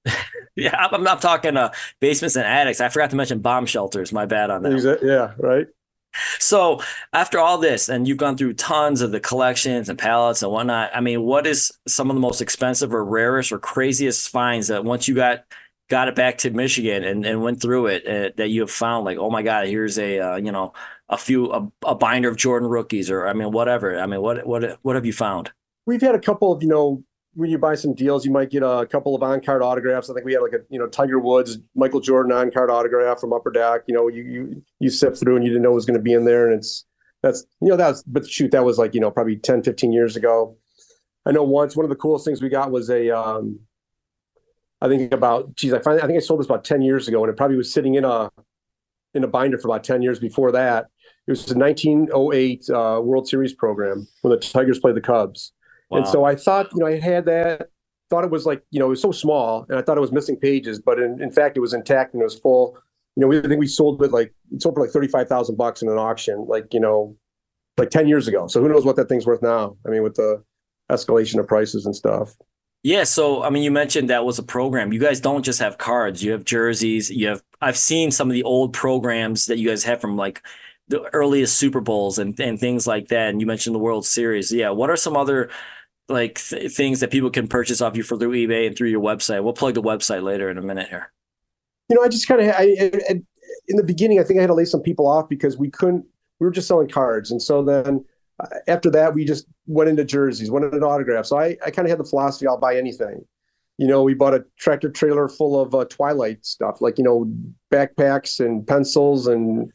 yeah, 0.55 0.87
I'm 0.91 1.03
not 1.03 1.21
talking 1.21 1.57
uh, 1.57 1.71
basements 1.99 2.35
and 2.35 2.45
attics. 2.45 2.81
I 2.81 2.89
forgot 2.89 3.09
to 3.09 3.15
mention 3.15 3.39
bomb 3.39 3.65
shelters. 3.65 4.13
My 4.13 4.25
bad 4.25 4.51
on 4.51 4.61
that. 4.63 4.99
Yeah, 5.01 5.33
right. 5.37 5.67
So 6.39 6.81
after 7.13 7.39
all 7.39 7.57
this, 7.57 7.89
and 7.89 8.07
you've 8.07 8.17
gone 8.17 8.37
through 8.37 8.53
tons 8.53 9.01
of 9.01 9.11
the 9.11 9.19
collections 9.19 9.89
and 9.89 9.99
pallets 9.99 10.41
and 10.41 10.51
whatnot. 10.51 10.91
I 10.95 11.01
mean, 11.01 11.23
what 11.23 11.47
is 11.47 11.71
some 11.87 12.09
of 12.09 12.15
the 12.15 12.21
most 12.21 12.41
expensive 12.41 12.93
or 12.93 13.03
rarest 13.05 13.51
or 13.51 13.59
craziest 13.59 14.29
finds 14.29 14.67
that 14.67 14.83
once 14.83 15.07
you 15.07 15.15
got 15.15 15.43
got 15.89 16.07
it 16.07 16.15
back 16.15 16.37
to 16.39 16.49
Michigan 16.49 17.03
and, 17.03 17.25
and 17.25 17.41
went 17.41 17.61
through 17.61 17.87
it 17.87 18.07
uh, 18.07 18.33
that 18.37 18.49
you 18.49 18.61
have 18.61 18.71
found? 18.71 19.05
Like, 19.05 19.17
oh 19.17 19.29
my 19.29 19.43
God, 19.43 19.67
here's 19.67 19.97
a 19.99 20.19
uh, 20.19 20.35
you 20.37 20.51
know 20.51 20.73
a 21.09 21.17
few 21.17 21.51
a, 21.51 21.71
a 21.85 21.95
binder 21.95 22.29
of 22.29 22.37
Jordan 22.37 22.69
rookies, 22.69 23.09
or 23.09 23.27
I 23.27 23.33
mean, 23.33 23.51
whatever. 23.51 23.99
I 23.99 24.05
mean, 24.05 24.21
what 24.21 24.45
what 24.45 24.79
what 24.81 24.95
have 24.95 25.05
you 25.05 25.13
found? 25.13 25.51
We've 25.85 26.01
had 26.01 26.15
a 26.15 26.19
couple 26.19 26.51
of 26.51 26.61
you 26.63 26.69
know 26.69 27.03
when 27.37 27.51
you 27.51 27.59
buy 27.59 27.75
some 27.75 27.93
deals, 27.93 28.25
you 28.25 28.31
might 28.31 28.49
get 28.49 28.63
a 28.63 28.87
couple 28.91 29.13
of 29.13 29.21
on 29.21 29.39
card 29.41 29.61
autographs. 29.61 30.09
I 30.09 30.15
think 30.15 30.25
we 30.25 30.33
had 30.33 30.41
like 30.41 30.53
a 30.53 30.59
you 30.69 30.79
know 30.79 30.87
Tiger 30.87 31.19
Woods, 31.19 31.59
Michael 31.75 31.99
Jordan 31.99 32.31
on 32.31 32.49
card 32.49 32.71
autograph 32.71 33.19
from 33.19 33.31
Upper 33.31 33.51
Deck. 33.51 33.81
You 33.87 33.93
know, 33.93 34.07
you 34.07 34.23
you 34.23 34.63
you 34.79 34.89
sift 34.89 35.19
through 35.19 35.35
and 35.35 35.45
you 35.45 35.51
didn't 35.51 35.61
know 35.61 35.71
it 35.71 35.75
was 35.75 35.85
going 35.85 35.99
to 35.99 36.03
be 36.03 36.13
in 36.13 36.25
there, 36.25 36.47
and 36.47 36.57
it's 36.57 36.85
that's 37.21 37.45
you 37.61 37.69
know 37.69 37.77
that's 37.77 38.01
but 38.03 38.27
shoot 38.27 38.49
that 38.51 38.65
was 38.65 38.79
like 38.79 38.95
you 38.95 38.99
know 38.99 39.11
probably 39.11 39.35
10, 39.35 39.61
15 39.61 39.93
years 39.93 40.15
ago. 40.15 40.57
I 41.27 41.31
know 41.31 41.43
once 41.43 41.75
one 41.75 41.85
of 41.85 41.89
the 41.89 41.95
coolest 41.95 42.25
things 42.25 42.41
we 42.41 42.49
got 42.49 42.71
was 42.71 42.89
a 42.89 43.15
um, 43.15 43.59
I 44.81 44.87
think 44.87 45.13
about 45.13 45.55
geez 45.55 45.73
I 45.73 45.79
find 45.79 46.01
I 46.01 46.07
think 46.07 46.17
I 46.17 46.21
sold 46.21 46.39
this 46.39 46.47
about 46.47 46.65
ten 46.65 46.81
years 46.81 47.07
ago, 47.07 47.23
and 47.23 47.29
it 47.31 47.37
probably 47.37 47.57
was 47.57 47.71
sitting 47.71 47.95
in 47.95 48.03
a 48.03 48.31
in 49.13 49.23
a 49.23 49.27
binder 49.27 49.59
for 49.59 49.67
about 49.67 49.83
ten 49.83 50.01
years 50.01 50.19
before 50.19 50.51
that. 50.53 50.87
It 51.27 51.31
was 51.31 51.51
a 51.51 51.57
1908 51.57 52.69
uh, 52.69 53.01
World 53.03 53.27
Series 53.27 53.53
program 53.53 54.07
when 54.21 54.31
the 54.31 54.39
Tigers 54.39 54.79
played 54.79 54.95
the 54.95 55.01
Cubs 55.01 55.51
Wow. 55.89 55.99
And 55.99 56.07
so 56.07 56.25
I 56.25 56.35
thought, 56.35 56.69
you 56.73 56.79
know, 56.79 56.87
I 56.87 56.99
had 56.99 57.25
that, 57.25 57.69
thought 58.09 58.23
it 58.23 58.31
was 58.31 58.45
like, 58.45 58.63
you 58.71 58.79
know, 58.79 58.87
it 58.87 58.91
was 58.91 59.01
so 59.01 59.11
small 59.11 59.65
and 59.69 59.77
I 59.77 59.81
thought 59.81 59.97
it 59.97 60.01
was 60.01 60.11
missing 60.11 60.37
pages, 60.37 60.79
but 60.79 60.99
in, 60.99 61.21
in 61.21 61.31
fact, 61.31 61.57
it 61.57 61.59
was 61.59 61.73
intact 61.73 62.13
and 62.13 62.21
it 62.21 62.25
was 62.25 62.37
full. 62.37 62.77
You 63.15 63.21
know, 63.21 63.27
we, 63.27 63.39
I 63.39 63.41
think 63.41 63.59
we 63.59 63.67
sold 63.67 64.01
it 64.03 64.11
like, 64.11 64.33
it 64.53 64.61
sold 64.61 64.75
for 64.75 64.81
like 64.81 64.91
35,000 64.91 65.55
bucks 65.55 65.81
in 65.81 65.89
an 65.89 65.97
auction, 65.97 66.45
like, 66.47 66.73
you 66.73 66.79
know, 66.79 67.15
like 67.77 67.89
10 67.89 68.07
years 68.07 68.27
ago. 68.27 68.47
So 68.47 68.61
who 68.61 68.69
knows 68.69 68.85
what 68.85 68.95
that 68.95 69.09
thing's 69.09 69.25
worth 69.25 69.41
now? 69.41 69.77
I 69.85 69.89
mean, 69.89 70.03
with 70.03 70.15
the 70.15 70.43
escalation 70.91 71.39
of 71.39 71.47
prices 71.47 71.85
and 71.85 71.95
stuff. 71.95 72.35
Yeah, 72.83 73.03
so 73.03 73.43
I 73.43 73.49
mean, 73.49 73.63
you 73.63 73.71
mentioned 73.71 74.09
that 74.09 74.23
was 74.23 74.39
a 74.39 74.43
program. 74.43 74.93
You 74.93 74.99
guys 74.99 75.19
don't 75.19 75.43
just 75.43 75.59
have 75.59 75.77
cards; 75.77 76.23
you 76.23 76.31
have 76.31 76.45
jerseys. 76.45 77.09
You 77.09 77.27
have. 77.27 77.43
I've 77.59 77.77
seen 77.77 78.11
some 78.11 78.29
of 78.29 78.33
the 78.33 78.43
old 78.43 78.71
programs 78.71 79.47
that 79.47 79.57
you 79.57 79.67
guys 79.67 79.83
have 79.83 79.99
from 79.99 80.15
like 80.15 80.41
the 80.87 81.01
earliest 81.13 81.57
Super 81.57 81.81
Bowls 81.81 82.19
and 82.19 82.39
and 82.39 82.59
things 82.59 82.87
like 82.87 83.07
that. 83.09 83.29
And 83.29 83.41
you 83.41 83.47
mentioned 83.47 83.75
the 83.75 83.79
World 83.79 84.05
Series. 84.05 84.51
Yeah, 84.53 84.69
what 84.69 84.89
are 84.89 84.95
some 84.95 85.17
other 85.17 85.49
like 86.09 86.39
th- 86.39 86.71
things 86.71 86.99
that 86.99 87.11
people 87.11 87.29
can 87.29 87.47
purchase 87.47 87.81
off 87.81 87.95
you 87.95 88.03
for 88.03 88.17
through 88.17 88.33
eBay 88.33 88.67
and 88.67 88.77
through 88.77 88.89
your 88.89 89.01
website. 89.01 89.43
We'll 89.43 89.53
plug 89.53 89.73
the 89.73 89.81
website 89.81 90.23
later 90.23 90.49
in 90.49 90.57
a 90.57 90.61
minute 90.61 90.89
here. 90.89 91.11
You 91.89 91.95
know, 91.95 92.03
I 92.03 92.09
just 92.09 92.27
kind 92.27 92.41
of 92.41 92.47
I, 92.55 92.91
I, 93.09 93.21
in 93.67 93.75
the 93.75 93.83
beginning, 93.83 94.19
I 94.19 94.23
think 94.23 94.39
I 94.39 94.41
had 94.41 94.47
to 94.47 94.53
lay 94.53 94.65
some 94.65 94.81
people 94.81 95.07
off 95.07 95.29
because 95.29 95.57
we 95.57 95.69
couldn't. 95.69 96.05
We 96.39 96.45
were 96.45 96.51
just 96.51 96.67
selling 96.67 96.89
cards, 96.89 97.31
and 97.31 97.41
so 97.41 97.63
then 97.63 98.05
uh, 98.39 98.47
after 98.67 98.89
that, 98.91 99.13
we 99.13 99.25
just 99.25 99.47
went 99.65 99.89
into 99.89 100.05
jerseys, 100.05 100.51
went 100.51 100.65
into 100.65 100.85
autographs. 100.85 101.29
So 101.29 101.39
I, 101.39 101.57
I 101.65 101.71
kind 101.71 101.87
of 101.87 101.89
had 101.89 101.99
the 101.99 102.05
philosophy: 102.05 102.47
I'll 102.47 102.59
buy 102.59 102.77
anything. 102.77 103.25
You 103.77 103.87
know, 103.87 104.03
we 104.03 104.13
bought 104.13 104.33
a 104.33 104.43
tractor 104.57 104.89
trailer 104.89 105.29
full 105.29 105.59
of 105.59 105.75
uh, 105.75 105.85
Twilight 105.85 106.45
stuff, 106.45 106.81
like 106.81 106.97
you 106.97 107.03
know, 107.03 107.31
backpacks 107.71 108.43
and 108.43 108.65
pencils 108.65 109.27
and 109.27 109.71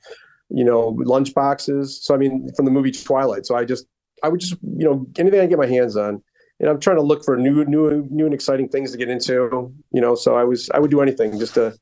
you 0.55 0.65
know, 0.65 0.97
lunch 0.99 1.35
boxes. 1.35 2.05
So 2.05 2.15
I 2.15 2.19
mean, 2.19 2.51
from 2.57 2.65
the 2.67 2.71
movie 2.71 2.93
Twilight. 2.93 3.47
So 3.47 3.57
I 3.57 3.65
just 3.65 3.87
I 4.23 4.29
would 4.29 4.41
just, 4.41 4.55
you 4.62 4.85
know, 4.88 5.07
anything 5.19 5.41
I 5.41 5.47
get 5.47 5.59
my 5.59 5.67
hands 5.67 5.97
on. 5.97 6.23
and 6.61 6.69
I'm 6.69 6.81
trying 6.81 6.97
to 6.97 7.02
look 7.02 7.25
for 7.25 7.37
new, 7.37 7.64
new, 7.64 8.07
new 8.11 8.25
and 8.25 8.35
exciting 8.35 8.69
things 8.69 8.93
to 8.93 8.99
get 8.99 9.09
into. 9.09 9.73
You 9.93 10.00
know, 10.00 10.14
so 10.14 10.37
I 10.37 10.45
was 10.45 10.71
I 10.71 10.79
would 10.79 10.91
do 10.91 11.00
anything 11.00 11.38
just 11.38 11.55
to, 11.55 11.75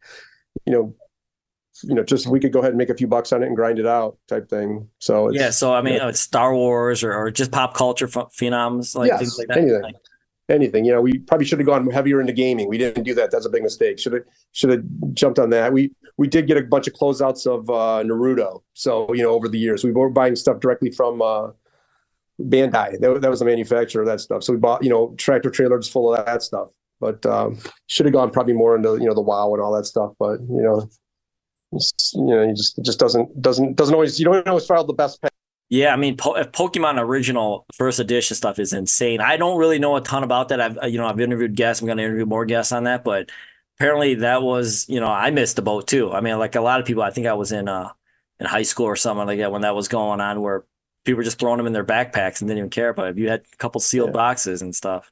you 0.67 0.73
know, 0.73 0.95
you 1.83 1.95
know, 1.95 2.03
just 2.03 2.27
we 2.27 2.41
could 2.41 2.53
go 2.53 2.59
ahead 2.61 2.71
and 2.73 2.79
make 2.79 2.91
a 2.91 2.95
few 2.95 3.07
bucks 3.07 3.33
on 3.33 3.43
it 3.43 3.47
and 3.47 3.57
grind 3.57 3.79
it 3.79 3.87
out 3.87 4.19
type 4.29 4.49
thing. 4.49 4.89
So 4.99 5.29
it's, 5.29 5.39
yeah, 5.39 5.51
so 5.51 5.73
I 5.73 5.83
mean, 5.83 5.95
yeah. 5.95 6.07
uh, 6.07 6.13
Star 6.13 6.55
Wars 6.55 7.03
or, 7.03 7.15
or 7.15 7.31
just 7.31 7.53
pop 7.53 7.75
culture 7.75 8.07
ph- 8.07 8.27
phenoms, 8.39 8.95
like 8.95 9.09
yes, 9.09 9.21
things 9.21 9.39
like 9.39 9.49
that. 9.49 9.59
anything. 9.59 9.83
Like- 9.83 9.95
anything. 10.51 10.85
You 10.85 10.93
know, 10.93 11.01
we 11.01 11.19
probably 11.19 11.47
should 11.47 11.61
have 11.61 11.67
gone 11.67 11.89
heavier 11.91 12.21
into 12.21 12.33
gaming. 12.33 12.69
We 12.69 12.77
didn't 12.77 13.05
do 13.05 13.15
that. 13.15 13.31
That's 13.31 13.47
a 13.47 13.49
big 13.49 13.63
mistake. 13.63 13.99
Should 13.99 14.15
have 14.15 14.25
should 14.53 14.71
have 14.71 14.83
jumped 15.15 15.39
on 15.39 15.51
that. 15.51 15.73
We 15.73 15.93
we 16.17 16.27
did 16.27 16.47
get 16.47 16.57
a 16.57 16.63
bunch 16.63 16.89
of 16.89 16.95
closeouts 16.95 17.47
of 17.47 17.71
uh, 17.71 18.03
Naruto. 18.05 18.63
So 18.75 19.13
you 19.15 19.23
know, 19.23 19.31
over 19.31 19.49
the 19.49 19.59
years, 19.59 19.85
we 19.85 19.93
were 19.93 20.11
buying 20.11 20.37
stuff 20.37 20.61
directly 20.61 20.91
from 20.91 21.23
uh, 21.23 21.51
Bandai. 22.49 22.99
That, 23.01 23.21
that 23.21 23.31
was 23.31 23.41
the 23.41 23.45
manufacturer 23.45 24.03
of 24.03 24.09
that 24.09 24.21
stuff. 24.21 24.43
So 24.43 24.53
we 24.53 24.59
bought 24.59 24.83
you 24.83 24.91
know 24.91 25.15
tractor 25.17 25.51
trailers 25.51 25.89
full 25.89 26.15
of 26.15 26.25
that 26.25 26.43
stuff. 26.43 26.69
But 27.01 27.25
um, 27.25 27.59
should 27.87 28.07
have 28.07 28.13
gone 28.13 28.31
probably 28.31 28.53
more 28.53 28.77
into 28.77 28.97
you 28.97 29.07
know 29.07 29.15
the 29.15 29.21
WoW 29.21 29.55
and 29.55 29.63
all 29.63 29.73
that 29.73 29.87
stuff. 29.87 30.13
But 30.19 30.41
you 30.41 30.63
know, 30.63 30.89
you 31.73 32.35
know, 32.35 32.43
you 32.43 32.55
just 32.55 32.79
it 32.79 32.85
just 32.85 32.99
doesn't 32.99 33.41
doesn't 33.41 33.77
doesn't 33.77 33.95
always 33.95 34.19
you 34.19 34.25
don't 34.25 34.47
always 34.47 34.67
follow 34.67 34.87
the 34.87 34.93
best. 34.93 35.19
Yeah, 35.71 35.93
I 35.93 35.97
mean, 35.97 36.17
po- 36.17 36.37
if 36.37 36.51
Pokemon 36.51 36.99
original 36.99 37.65
first 37.75 38.01
edition 38.01 38.35
stuff 38.37 38.59
is 38.59 38.73
insane. 38.73 39.21
I 39.21 39.37
don't 39.37 39.57
really 39.57 39.79
know 39.79 39.95
a 39.95 40.01
ton 40.01 40.25
about 40.25 40.49
that. 40.49 40.61
I've 40.61 40.77
you 40.91 40.99
know 40.99 41.07
I've 41.07 41.21
interviewed 41.21 41.55
guests. 41.55 41.81
I'm 41.81 41.87
going 41.87 41.99
to 41.99 42.05
interview 42.05 42.27
more 42.27 42.45
guests 42.45 42.73
on 42.73 42.85
that, 42.85 43.05
but 43.05 43.31
apparently 43.79 44.17
that 44.17 44.43
was 44.43 44.87
you 44.89 45.01
know 45.01 45.07
I 45.07 45.31
missed 45.31 45.57
the 45.57 45.63
boat 45.63 45.87
too. 45.87 46.13
I 46.13 46.21
mean, 46.21 46.39
like 46.39 46.57
a 46.57 46.61
lot 46.61 46.81
of 46.81 46.87
people. 46.87 47.03
I 47.03 47.11
think 47.11 47.27
I 47.27 47.35
was 47.35 47.53
in 47.53 47.69
uh 47.69 47.91
in 48.41 48.47
high 48.47 48.63
school 48.63 48.87
or 48.87 48.97
something 48.97 49.27
like 49.27 49.39
that 49.39 49.53
when 49.53 49.63
that 49.63 49.75
was 49.75 49.89
going 49.89 50.21
on, 50.21 50.43
where 50.43 50.65
people 51.05 51.17
were 51.19 51.25
just 51.25 51.39
throwing 51.39 51.57
them 51.59 51.67
in 51.67 51.73
their 51.73 51.85
backpacks 51.85 52.41
and 52.41 52.49
didn't 52.49 52.59
even 52.59 52.71
care 52.71 52.89
about 52.91 53.09
it. 53.09 53.19
You 53.19 53.29
had 53.29 53.43
a 53.53 53.57
couple 53.57 53.81
sealed 53.81 54.09
Yeah. 54.11 54.13
boxes 54.15 54.63
and 54.63 54.75
stuff. 54.75 55.11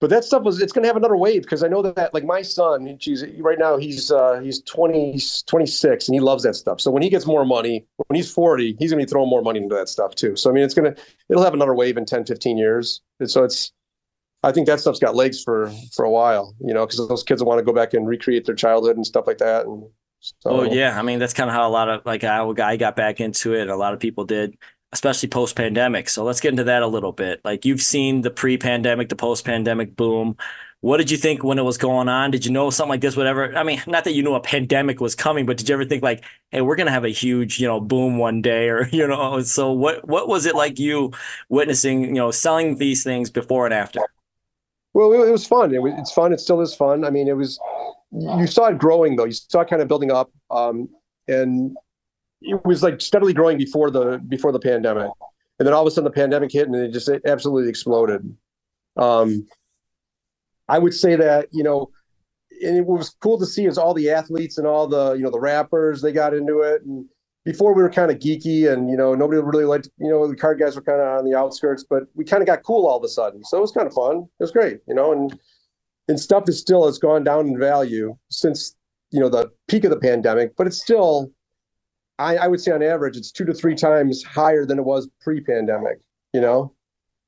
but 0.00 0.10
that 0.10 0.22
stuff 0.24 0.42
was 0.44 0.60
it's 0.62 0.72
going 0.72 0.82
to 0.84 0.86
have 0.88 0.96
another 0.96 1.16
wave 1.16 1.42
because 1.42 1.64
i 1.64 1.68
know 1.68 1.82
that 1.82 2.14
like 2.14 2.24
my 2.24 2.40
son 2.40 2.96
geez, 3.00 3.24
right 3.40 3.58
now 3.58 3.76
he's 3.76 4.12
uh 4.12 4.38
he's 4.40 4.62
20 4.62 5.18
26 5.48 6.06
and 6.08 6.14
he 6.14 6.20
loves 6.20 6.44
that 6.44 6.54
stuff 6.54 6.80
so 6.80 6.88
when 6.88 7.02
he 7.02 7.08
gets 7.10 7.26
more 7.26 7.44
money 7.44 7.84
when 8.06 8.14
he's 8.14 8.30
40 8.30 8.76
he's 8.78 8.92
going 8.92 9.00
to 9.00 9.06
be 9.06 9.10
throwing 9.10 9.28
more 9.28 9.42
money 9.42 9.58
into 9.60 9.74
that 9.74 9.88
stuff 9.88 10.14
too 10.14 10.36
so 10.36 10.48
i 10.50 10.52
mean 10.52 10.62
it's 10.62 10.72
going 10.74 10.94
to 10.94 11.02
it'll 11.30 11.42
have 11.42 11.52
another 11.54 11.74
wave 11.74 11.96
in 11.96 12.04
10 12.04 12.24
15 12.26 12.56
years 12.56 13.00
and 13.18 13.28
so 13.28 13.42
it's 13.42 13.72
i 14.44 14.52
think 14.52 14.68
that 14.68 14.78
stuff's 14.78 15.00
got 15.00 15.16
legs 15.16 15.42
for 15.42 15.72
for 15.92 16.04
a 16.04 16.10
while 16.10 16.54
you 16.60 16.72
know 16.72 16.86
because 16.86 17.08
those 17.08 17.24
kids 17.24 17.42
want 17.42 17.58
to 17.58 17.64
go 17.64 17.72
back 17.72 17.92
and 17.92 18.06
recreate 18.06 18.44
their 18.46 18.54
childhood 18.54 18.94
and 18.94 19.04
stuff 19.04 19.26
like 19.26 19.38
that 19.38 19.66
and 19.66 19.82
so 20.20 20.50
Oh 20.50 20.62
yeah, 20.64 20.98
I 20.98 21.02
mean 21.02 21.18
that's 21.20 21.32
kind 21.34 21.48
of 21.50 21.54
how 21.54 21.68
a 21.68 21.70
lot 21.70 21.88
of 21.88 22.04
like 22.06 22.22
I, 22.24 22.44
I 22.44 22.76
got 22.76 22.96
back 22.96 23.20
into 23.20 23.54
it. 23.54 23.68
A 23.68 23.76
lot 23.76 23.94
of 23.94 24.00
people 24.00 24.24
did, 24.24 24.56
especially 24.92 25.28
post 25.28 25.56
pandemic. 25.56 26.08
So 26.08 26.24
let's 26.24 26.40
get 26.40 26.50
into 26.50 26.64
that 26.64 26.82
a 26.82 26.86
little 26.86 27.12
bit. 27.12 27.40
Like 27.44 27.64
you've 27.64 27.82
seen 27.82 28.22
the 28.22 28.30
pre 28.30 28.56
pandemic, 28.56 29.08
the 29.08 29.16
post 29.16 29.44
pandemic 29.44 29.96
boom. 29.96 30.36
What 30.80 30.98
did 30.98 31.10
you 31.10 31.16
think 31.16 31.42
when 31.42 31.58
it 31.58 31.62
was 31.62 31.76
going 31.76 32.08
on? 32.08 32.30
Did 32.30 32.46
you 32.46 32.52
know 32.52 32.70
something 32.70 32.90
like 32.90 33.00
this 33.00 33.16
would 33.16 33.26
ever? 33.26 33.56
I 33.56 33.64
mean, 33.64 33.82
not 33.88 34.04
that 34.04 34.14
you 34.14 34.22
knew 34.22 34.34
a 34.34 34.40
pandemic 34.40 35.00
was 35.00 35.16
coming, 35.16 35.44
but 35.44 35.56
did 35.56 35.68
you 35.68 35.74
ever 35.74 35.84
think 35.84 36.04
like, 36.04 36.24
hey, 36.50 36.60
we're 36.60 36.76
gonna 36.76 36.92
have 36.92 37.04
a 37.04 37.08
huge, 37.08 37.58
you 37.58 37.66
know, 37.66 37.80
boom 37.80 38.16
one 38.16 38.40
day, 38.42 38.68
or 38.68 38.88
you 38.92 39.06
know? 39.06 39.42
So 39.42 39.72
what 39.72 40.06
what 40.06 40.28
was 40.28 40.46
it 40.46 40.54
like 40.54 40.78
you 40.78 41.12
witnessing, 41.48 42.02
you 42.04 42.12
know, 42.12 42.30
selling 42.30 42.76
these 42.78 43.02
things 43.02 43.28
before 43.28 43.64
and 43.64 43.74
after? 43.74 44.00
Well, 44.94 45.12
it, 45.12 45.30
was 45.30 45.46
fun. 45.46 45.74
It 45.74 45.82
was, 45.82 45.92
it's 45.98 46.12
fun. 46.12 46.32
It 46.32 46.40
still 46.40 46.60
is 46.60 46.74
fun. 46.74 47.04
I 47.04 47.10
mean, 47.10 47.28
it 47.28 47.36
was, 47.36 47.60
you 48.10 48.46
saw 48.46 48.66
it 48.66 48.78
growing 48.78 49.16
though. 49.16 49.26
You 49.26 49.32
saw 49.32 49.60
it 49.60 49.68
kind 49.68 49.82
of 49.82 49.86
building 49.86 50.10
up. 50.10 50.30
Um, 50.50 50.88
and 51.28 51.76
it 52.40 52.64
was 52.64 52.82
like 52.82 53.00
steadily 53.00 53.32
growing 53.32 53.58
before 53.58 53.90
the, 53.90 54.18
before 54.28 54.52
the 54.52 54.60
pandemic. 54.60 55.10
And 55.58 55.66
then 55.66 55.74
all 55.74 55.82
of 55.82 55.88
a 55.88 55.90
sudden 55.90 56.04
the 56.04 56.10
pandemic 56.10 56.52
hit 56.52 56.66
and 56.66 56.76
it 56.76 56.92
just 56.92 57.08
it 57.08 57.22
absolutely 57.26 57.68
exploded. 57.68 58.36
Um, 58.96 59.46
I 60.68 60.78
would 60.78 60.94
say 60.94 61.16
that, 61.16 61.48
you 61.50 61.62
know, 61.62 61.90
and 62.62 62.76
it 62.76 62.86
was 62.86 63.16
cool 63.20 63.38
to 63.38 63.46
see 63.46 63.66
is 63.66 63.78
all 63.78 63.94
the 63.94 64.10
athletes 64.10 64.58
and 64.58 64.66
all 64.66 64.86
the, 64.86 65.14
you 65.14 65.22
know, 65.22 65.30
the 65.30 65.40
rappers, 65.40 66.02
they 66.02 66.12
got 66.12 66.34
into 66.34 66.60
it. 66.60 66.82
And 66.82 67.06
before 67.44 67.74
we 67.74 67.82
were 67.82 67.90
kind 67.90 68.10
of 68.10 68.18
geeky 68.18 68.70
and, 68.72 68.90
you 68.90 68.96
know, 68.96 69.14
nobody 69.14 69.40
really 69.40 69.64
liked, 69.64 69.88
you 69.98 70.10
know, 70.10 70.26
the 70.28 70.36
card 70.36 70.58
guys 70.60 70.76
were 70.76 70.82
kind 70.82 71.00
of 71.00 71.18
on 71.18 71.24
the 71.24 71.36
outskirts, 71.36 71.84
but 71.88 72.04
we 72.14 72.24
kind 72.24 72.42
of 72.42 72.46
got 72.46 72.62
cool 72.62 72.86
all 72.86 72.98
of 72.98 73.04
a 73.04 73.08
sudden. 73.08 73.44
So 73.44 73.58
it 73.58 73.60
was 73.60 73.72
kind 73.72 73.86
of 73.86 73.94
fun. 73.94 74.18
It 74.18 74.42
was 74.42 74.50
great, 74.50 74.80
you 74.86 74.94
know, 74.94 75.12
and, 75.12 75.38
and 76.08 76.18
stuff 76.20 76.48
is 76.48 76.60
still 76.60 76.86
has 76.86 76.98
gone 76.98 77.24
down 77.24 77.48
in 77.48 77.58
value 77.58 78.16
since, 78.28 78.76
you 79.10 79.20
know, 79.20 79.28
the 79.28 79.50
peak 79.68 79.84
of 79.84 79.90
the 79.90 79.98
pandemic, 79.98 80.56
but 80.56 80.66
it's 80.66 80.80
still, 80.80 81.30
I, 82.18 82.36
I 82.36 82.48
would 82.48 82.60
say 82.60 82.72
on 82.72 82.82
average, 82.82 83.16
it's 83.16 83.30
two 83.30 83.44
to 83.44 83.54
three 83.54 83.74
times 83.74 84.24
higher 84.24 84.66
than 84.66 84.78
it 84.78 84.84
was 84.84 85.08
pre-pandemic, 85.20 86.00
you 86.32 86.40
know? 86.40 86.72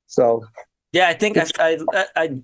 So 0.07 0.45
Yeah, 0.93 1.09
I 1.09 1.15
think 1.15 1.39
I, 1.39 1.79
I 1.91 2.09
I 2.17 2.41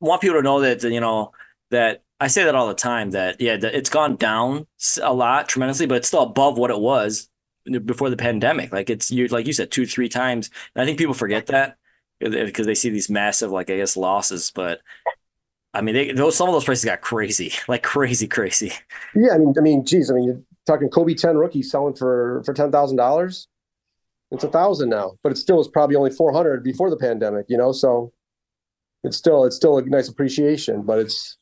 want 0.00 0.20
people 0.20 0.36
to 0.36 0.42
know 0.42 0.60
that 0.60 0.82
you 0.82 1.00
know 1.00 1.32
that 1.70 2.02
I 2.20 2.28
say 2.28 2.44
that 2.44 2.54
all 2.54 2.68
the 2.68 2.74
time. 2.74 3.10
That 3.12 3.40
yeah, 3.40 3.56
that 3.56 3.74
it's 3.74 3.90
gone 3.90 4.16
down 4.16 4.66
a 5.02 5.12
lot 5.12 5.48
tremendously, 5.48 5.86
but 5.86 5.96
it's 5.96 6.08
still 6.08 6.22
above 6.22 6.58
what 6.58 6.70
it 6.70 6.78
was 6.78 7.28
before 7.84 8.10
the 8.10 8.16
pandemic. 8.16 8.72
Like 8.72 8.90
it's 8.90 9.10
you 9.10 9.26
like 9.28 9.46
you 9.46 9.52
said 9.52 9.70
two 9.70 9.86
three 9.86 10.08
times. 10.08 10.50
And 10.74 10.82
I 10.82 10.84
think 10.86 10.98
people 10.98 11.14
forget 11.14 11.46
that 11.46 11.78
eh, 12.20 12.26
eh, 12.26 12.44
because 12.44 12.66
they 12.66 12.74
see 12.74 12.90
these 12.90 13.08
massive 13.08 13.50
like 13.50 13.70
I 13.70 13.76
guess 13.76 13.96
losses, 13.96 14.52
but. 14.54 14.80
I 15.72 15.82
mean, 15.82 15.94
they, 15.94 16.10
those 16.10 16.34
some 16.34 16.48
of 16.48 16.52
those 16.52 16.64
prices 16.64 16.84
got 16.84 17.00
crazy, 17.00 17.52
like 17.68 17.84
crazy, 17.84 18.26
crazy. 18.26 18.72
Yeah, 19.14 19.34
I 19.34 19.38
mean, 19.38 19.54
I 19.56 19.60
mean, 19.60 19.86
geez, 19.86 20.10
I 20.10 20.14
mean, 20.14 20.44
talking 20.70 20.88
Kobe 20.88 21.14
ten 21.14 21.36
rookie 21.36 21.62
selling 21.62 21.94
for 21.94 22.42
for 22.44 22.54
ten 22.54 22.70
thousand 22.70 22.96
dollars. 22.96 23.48
It's 24.30 24.44
a 24.44 24.48
thousand 24.48 24.90
now, 24.90 25.12
but 25.22 25.32
it 25.32 25.36
still 25.36 25.56
was 25.56 25.68
probably 25.68 25.96
only 25.96 26.10
four 26.10 26.32
hundred 26.32 26.62
before 26.62 26.90
the 26.90 26.96
pandemic. 26.96 27.46
You 27.48 27.56
know, 27.56 27.72
so 27.72 28.12
it's 29.02 29.16
still 29.16 29.44
it's 29.44 29.56
still 29.56 29.78
a 29.78 29.82
nice 29.82 30.08
appreciation. 30.08 30.82
But 30.82 30.98
it's 31.00 31.36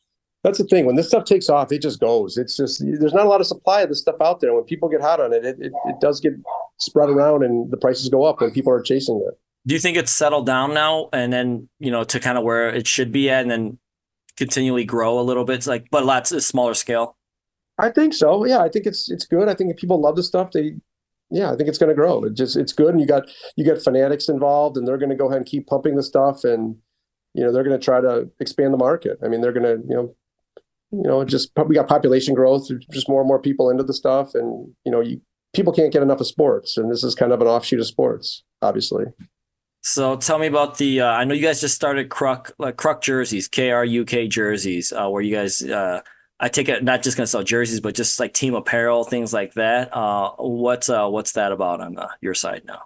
that's 0.44 0.58
the 0.58 0.64
thing 0.64 0.86
when 0.86 0.96
this 0.96 1.08
stuff 1.08 1.24
takes 1.24 1.48
off, 1.48 1.70
it 1.72 1.82
just 1.82 2.00
goes. 2.00 2.38
It's 2.38 2.56
just 2.56 2.82
there's 2.82 3.12
not 3.12 3.26
a 3.26 3.28
lot 3.28 3.40
of 3.40 3.46
supply 3.46 3.82
of 3.82 3.90
this 3.90 4.00
stuff 4.00 4.16
out 4.22 4.40
there. 4.40 4.54
When 4.54 4.64
people 4.64 4.88
get 4.88 5.02
hot 5.02 5.20
on 5.20 5.32
it, 5.32 5.44
it 5.44 5.56
it, 5.60 5.72
it 5.86 6.00
does 6.00 6.20
get 6.20 6.32
spread 6.78 7.10
around, 7.10 7.42
and 7.42 7.70
the 7.70 7.76
prices 7.76 8.08
go 8.08 8.24
up 8.24 8.40
when 8.40 8.50
people 8.50 8.72
are 8.72 8.80
chasing 8.80 9.22
it. 9.26 9.38
Do 9.66 9.74
you 9.74 9.80
think 9.80 9.98
it's 9.98 10.12
settled 10.12 10.46
down 10.46 10.72
now, 10.72 11.10
and 11.12 11.32
then 11.32 11.68
you 11.78 11.90
know 11.90 12.04
to 12.04 12.20
kind 12.20 12.38
of 12.38 12.44
where 12.44 12.70
it 12.70 12.86
should 12.86 13.12
be 13.12 13.28
at, 13.28 13.42
and 13.42 13.50
then 13.50 13.78
continually 14.38 14.84
grow 14.84 15.18
a 15.18 15.22
little 15.22 15.44
bit, 15.44 15.56
It's 15.56 15.66
like 15.66 15.88
but 15.90 16.06
lots 16.06 16.32
of 16.32 16.42
smaller 16.42 16.72
scale? 16.72 17.17
I 17.78 17.90
think 17.90 18.14
so. 18.14 18.44
Yeah, 18.44 18.60
I 18.60 18.68
think 18.68 18.86
it's 18.86 19.10
it's 19.10 19.24
good. 19.24 19.48
I 19.48 19.54
think 19.54 19.70
if 19.70 19.76
people 19.76 20.00
love 20.00 20.16
the 20.16 20.22
stuff, 20.22 20.50
they 20.52 20.74
yeah, 21.30 21.52
I 21.52 21.56
think 21.56 21.68
it's 21.68 21.78
going 21.78 21.90
to 21.90 21.94
grow. 21.94 22.24
It 22.24 22.34
just 22.34 22.56
it's 22.56 22.72
good, 22.72 22.88
and 22.88 23.00
you 23.00 23.06
got 23.06 23.24
you 23.56 23.64
got 23.64 23.82
fanatics 23.82 24.28
involved, 24.28 24.76
and 24.76 24.86
they're 24.86 24.98
going 24.98 25.10
to 25.10 25.16
go 25.16 25.26
ahead 25.26 25.38
and 25.38 25.46
keep 25.46 25.66
pumping 25.66 25.96
the 25.96 26.02
stuff, 26.02 26.44
and 26.44 26.76
you 27.34 27.42
know 27.42 27.52
they're 27.52 27.64
going 27.64 27.78
to 27.78 27.84
try 27.84 28.00
to 28.00 28.28
expand 28.40 28.72
the 28.72 28.78
market. 28.78 29.18
I 29.22 29.28
mean, 29.28 29.40
they're 29.40 29.52
going 29.52 29.64
to 29.64 29.82
you 29.86 29.94
know 29.94 30.14
you 30.90 31.02
know 31.02 31.24
just 31.24 31.50
we 31.66 31.74
got 31.74 31.88
population 31.88 32.34
growth, 32.34 32.68
just 32.90 33.08
more 33.08 33.20
and 33.20 33.28
more 33.28 33.40
people 33.40 33.70
into 33.70 33.84
the 33.84 33.94
stuff, 33.94 34.34
and 34.34 34.68
you 34.84 34.92
know 34.92 35.00
you 35.00 35.20
people 35.54 35.72
can't 35.72 35.92
get 35.92 36.02
enough 36.02 36.20
of 36.20 36.26
sports, 36.26 36.76
and 36.76 36.90
this 36.90 37.04
is 37.04 37.14
kind 37.14 37.32
of 37.32 37.40
an 37.40 37.46
offshoot 37.46 37.80
of 37.80 37.86
sports, 37.86 38.42
obviously. 38.62 39.04
So 39.82 40.16
tell 40.16 40.38
me 40.38 40.46
about 40.46 40.78
the. 40.78 41.02
Uh, 41.02 41.06
I 41.06 41.24
know 41.24 41.34
you 41.34 41.42
guys 41.42 41.60
just 41.60 41.74
started 41.74 42.08
Kruk 42.08 42.52
like 42.58 42.76
Kruk 42.76 43.02
jerseys, 43.02 43.48
K 43.48 43.70
R 43.70 43.84
U 43.84 44.04
K 44.04 44.28
jerseys, 44.28 44.92
uh, 44.92 45.08
where 45.08 45.22
you 45.22 45.34
guys. 45.34 45.62
Uh, 45.62 46.00
I 46.40 46.48
take 46.48 46.68
it 46.68 46.84
not 46.84 47.02
just 47.02 47.16
gonna 47.16 47.26
sell 47.26 47.42
jerseys, 47.42 47.80
but 47.80 47.94
just 47.94 48.20
like 48.20 48.32
team 48.32 48.54
apparel, 48.54 49.04
things 49.04 49.32
like 49.32 49.54
that. 49.54 49.94
Uh, 49.94 50.30
what's 50.38 50.88
uh, 50.88 51.08
what's 51.08 51.32
that 51.32 51.52
about 51.52 51.80
on 51.80 51.98
uh, 51.98 52.08
your 52.20 52.34
side 52.34 52.62
now? 52.64 52.82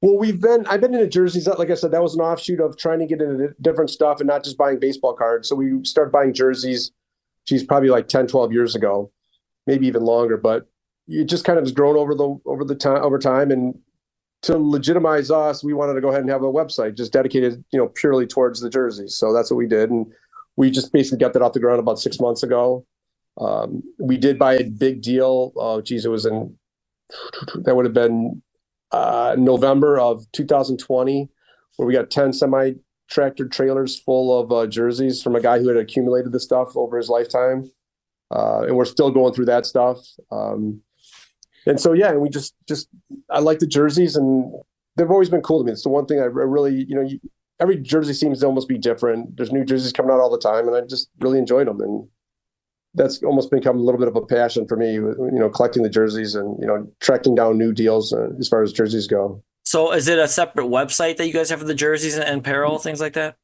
Well, 0.00 0.18
we've 0.18 0.40
been 0.40 0.66
I've 0.66 0.80
been 0.80 0.94
into 0.94 1.08
jerseys. 1.08 1.48
Like 1.48 1.70
I 1.70 1.74
said, 1.74 1.90
that 1.92 2.02
was 2.02 2.14
an 2.14 2.20
offshoot 2.20 2.60
of 2.60 2.76
trying 2.76 3.00
to 3.00 3.06
get 3.06 3.20
into 3.20 3.54
different 3.60 3.90
stuff 3.90 4.20
and 4.20 4.28
not 4.28 4.44
just 4.44 4.58
buying 4.58 4.78
baseball 4.78 5.14
cards. 5.14 5.48
So 5.48 5.56
we 5.56 5.82
started 5.84 6.12
buying 6.12 6.34
jerseys. 6.34 6.92
She's 7.46 7.64
probably 7.64 7.88
like 7.88 8.08
10, 8.08 8.26
12 8.26 8.52
years 8.52 8.74
ago, 8.74 9.10
maybe 9.66 9.86
even 9.86 10.04
longer. 10.04 10.36
But 10.36 10.66
it 11.08 11.24
just 11.24 11.44
kind 11.44 11.58
of 11.58 11.64
has 11.64 11.72
grown 11.72 11.96
over 11.96 12.14
the 12.14 12.38
over 12.46 12.64
the 12.64 12.74
time 12.74 13.02
over 13.02 13.18
time. 13.18 13.50
And 13.50 13.78
to 14.42 14.58
legitimize 14.58 15.30
us, 15.30 15.64
we 15.64 15.72
wanted 15.72 15.94
to 15.94 16.00
go 16.00 16.10
ahead 16.10 16.20
and 16.20 16.30
have 16.30 16.42
a 16.42 16.52
website 16.52 16.96
just 16.96 17.12
dedicated, 17.12 17.64
you 17.72 17.78
know, 17.78 17.88
purely 17.88 18.26
towards 18.26 18.60
the 18.60 18.68
jerseys. 18.68 19.16
So 19.16 19.32
that's 19.32 19.50
what 19.50 19.56
we 19.56 19.66
did, 19.66 19.90
and 19.90 20.06
we 20.56 20.70
just 20.70 20.92
basically 20.92 21.18
got 21.18 21.32
that 21.32 21.42
off 21.42 21.52
the 21.52 21.60
ground 21.60 21.80
about 21.80 21.98
six 21.98 22.20
months 22.20 22.42
ago. 22.42 22.86
Um, 23.40 23.82
we 23.98 24.16
did 24.16 24.38
buy 24.38 24.54
a 24.54 24.64
big 24.64 25.02
deal. 25.02 25.52
Oh, 25.56 25.80
geez, 25.80 26.04
it 26.04 26.10
was 26.10 26.26
in 26.26 26.56
that 27.62 27.74
would 27.74 27.84
have 27.84 27.94
been 27.94 28.42
uh, 28.92 29.36
November 29.38 29.98
of 29.98 30.30
2020, 30.32 31.28
where 31.76 31.86
we 31.86 31.92
got 31.92 32.10
10 32.10 32.32
semi 32.32 32.74
tractor 33.10 33.46
trailers 33.46 33.98
full 33.98 34.38
of 34.38 34.52
uh, 34.52 34.66
jerseys 34.66 35.22
from 35.22 35.36
a 35.36 35.40
guy 35.40 35.58
who 35.58 35.68
had 35.68 35.76
accumulated 35.76 36.32
the 36.32 36.40
stuff 36.40 36.76
over 36.76 36.96
his 36.96 37.08
lifetime. 37.08 37.70
Uh, 38.30 38.62
and 38.62 38.76
we're 38.76 38.84
still 38.84 39.10
going 39.10 39.34
through 39.34 39.44
that 39.44 39.66
stuff. 39.66 39.98
Um, 40.32 40.80
and 41.66 41.78
so, 41.80 41.92
yeah, 41.92 42.10
and 42.10 42.20
we 42.20 42.28
just, 42.28 42.54
just, 42.66 42.88
I 43.30 43.40
like 43.40 43.58
the 43.58 43.66
jerseys 43.66 44.16
and 44.16 44.52
they've 44.96 45.10
always 45.10 45.28
been 45.28 45.42
cool 45.42 45.60
to 45.60 45.64
me. 45.64 45.72
It's 45.72 45.82
the 45.82 45.90
one 45.90 46.06
thing 46.06 46.18
I 46.18 46.24
really, 46.24 46.84
you 46.88 46.94
know, 46.94 47.02
you, 47.02 47.20
every 47.60 47.76
jersey 47.76 48.12
seems 48.12 48.40
to 48.40 48.46
almost 48.46 48.68
be 48.68 48.78
different. 48.78 49.36
There's 49.36 49.52
new 49.52 49.64
jerseys 49.64 49.92
coming 49.92 50.10
out 50.12 50.20
all 50.20 50.30
the 50.30 50.38
time 50.38 50.66
and 50.66 50.76
I 50.76 50.80
just 50.82 51.08
really 51.20 51.38
enjoyed 51.38 51.66
them. 51.66 51.80
And 51.80 52.08
that's 52.94 53.22
almost 53.22 53.50
become 53.50 53.78
a 53.78 53.82
little 53.82 53.98
bit 53.98 54.08
of 54.08 54.16
a 54.16 54.24
passion 54.24 54.66
for 54.66 54.76
me, 54.76 54.92
you 54.94 55.16
know, 55.32 55.48
collecting 55.50 55.82
the 55.82 55.88
jerseys 55.88 56.34
and, 56.34 56.56
you 56.60 56.66
know, 56.66 56.86
tracking 57.00 57.34
down 57.34 57.58
new 57.58 57.72
deals 57.72 58.12
uh, 58.12 58.28
as 58.38 58.48
far 58.48 58.62
as 58.62 58.72
jerseys 58.72 59.06
go. 59.06 59.42
So 59.64 59.92
is 59.92 60.08
it 60.08 60.18
a 60.18 60.28
separate 60.28 60.66
website 60.66 61.16
that 61.16 61.26
you 61.26 61.32
guys 61.32 61.48
have 61.50 61.58
for 61.60 61.64
the 61.64 61.74
jerseys 61.74 62.16
and 62.16 62.40
apparel, 62.40 62.78
things 62.78 63.00
like 63.00 63.14
that? 63.14 63.36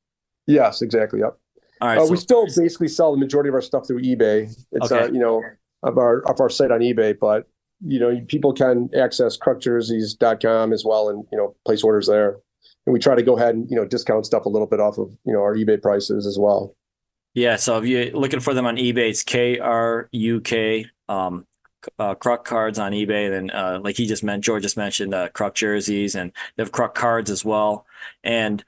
Yes, 0.47 0.83
exactly. 0.83 1.21
Yep. 1.21 1.37
All 1.81 1.89
right. 1.89 1.99
Uh, 1.99 2.05
so- 2.05 2.11
we 2.11 2.17
still 2.17 2.47
basically 2.47 2.89
sell 2.89 3.11
the 3.13 3.19
majority 3.19 3.49
of 3.49 3.55
our 3.55 3.63
stuff 3.63 3.87
through 3.87 4.03
eBay. 4.03 4.55
It's 4.73 4.93
Okay. 4.93 5.05
uh, 5.05 5.07
you 5.07 5.19
know 5.19 5.43
of 5.83 5.97
our 5.97 6.23
of 6.29 6.41
our 6.41 6.51
site 6.51 6.71
on 6.71 6.81
eBay, 6.81 7.19
but 7.19 7.49
you 7.85 7.99
know 7.99 8.21
people 8.29 8.53
can 8.53 8.91
access 8.95 9.39
krukjerseys.com 9.39 10.73
as 10.73 10.85
well 10.85 11.09
and 11.09 11.25
you 11.33 11.39
know 11.39 11.55
place 11.65 11.83
orders 11.83 12.07
there. 12.07 12.37
And 12.87 12.93
we 12.93 12.99
try 12.99 13.15
to 13.15 13.23
go 13.23 13.37
ahead 13.37 13.55
and 13.55 13.71
you 13.71 13.77
know 13.77 13.85
discount 13.85 14.27
stuff 14.27 14.47
a 14.47 14.49
little 14.49 14.67
bit 14.67 14.81
off 14.81 14.99
of 14.99 15.11
you 15.25 15.33
know 15.33 15.41
our 15.41 15.55
eBay 15.55 15.81
prices 15.81 16.27
as 16.27 16.39
well. 16.39 16.75
Yeah, 17.35 17.57
so 17.57 17.79
if 17.79 17.85
you're 17.87 18.11
looking 18.11 18.41
for 18.41 18.55
them 18.55 18.67
on 18.67 18.77
eBay, 18.77 19.11
it's 19.11 19.23
K 19.23 19.59
R 19.59 20.09
U 20.13 20.41
K 20.41 20.87
um 21.09 21.47
uh, 21.99 22.15
Kruk 22.15 22.45
cards 22.45 22.79
on 22.79 22.93
eBay. 22.93 23.27
And 23.27 23.35
then 23.35 23.57
uh, 23.57 23.81
like 23.83 23.97
he 23.97 24.07
just 24.07 24.25
meant, 24.25 24.45
George 24.45 24.63
just 24.63 24.77
mentioned 24.77 25.15
uh, 25.15 25.29
jerseys, 25.55 26.15
and 26.15 26.33
they 26.57 26.63
have 26.63 26.73
Kruk 26.73 26.95
cards 26.95 27.31
as 27.31 27.45
well. 27.45 27.87
And 28.23 28.65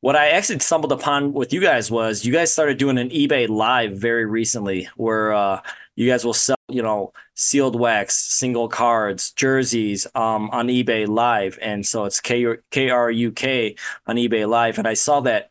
what 0.00 0.16
I 0.16 0.28
actually 0.30 0.58
stumbled 0.60 0.92
upon 0.92 1.32
with 1.32 1.52
you 1.52 1.60
guys 1.60 1.90
was 1.90 2.24
you 2.24 2.32
guys 2.32 2.52
started 2.52 2.78
doing 2.78 2.98
an 2.98 3.10
eBay 3.10 3.48
live 3.48 3.92
very 3.92 4.26
recently, 4.26 4.88
where 4.96 5.32
uh, 5.32 5.60
you 5.96 6.08
guys 6.08 6.24
will 6.24 6.34
sell, 6.34 6.56
you 6.68 6.82
know, 6.82 7.12
sealed 7.34 7.78
wax, 7.78 8.16
single 8.16 8.68
cards, 8.68 9.32
jerseys 9.32 10.06
um, 10.14 10.50
on 10.50 10.68
eBay 10.68 11.08
live, 11.08 11.58
and 11.60 11.84
so 11.84 12.04
it's 12.04 12.20
K 12.20 12.46
K 12.70 12.90
R 12.90 13.10
U 13.10 13.32
K 13.32 13.74
on 14.06 14.16
eBay 14.16 14.48
live. 14.48 14.78
And 14.78 14.86
I 14.86 14.94
saw 14.94 15.20
that 15.20 15.50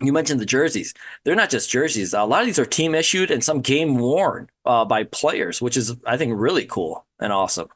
you 0.00 0.12
mentioned 0.12 0.40
the 0.40 0.46
jerseys. 0.46 0.94
They're 1.24 1.36
not 1.36 1.50
just 1.50 1.70
jerseys. 1.70 2.14
A 2.14 2.24
lot 2.24 2.40
of 2.40 2.46
these 2.46 2.58
are 2.58 2.64
team 2.64 2.94
issued 2.94 3.30
and 3.30 3.42
some 3.42 3.60
game 3.60 3.96
worn 3.96 4.48
uh, 4.64 4.84
by 4.84 5.04
players, 5.04 5.60
which 5.60 5.76
is 5.76 5.94
I 6.06 6.16
think 6.16 6.32
really 6.36 6.66
cool 6.66 7.04
and 7.20 7.32
awesome. 7.32 7.68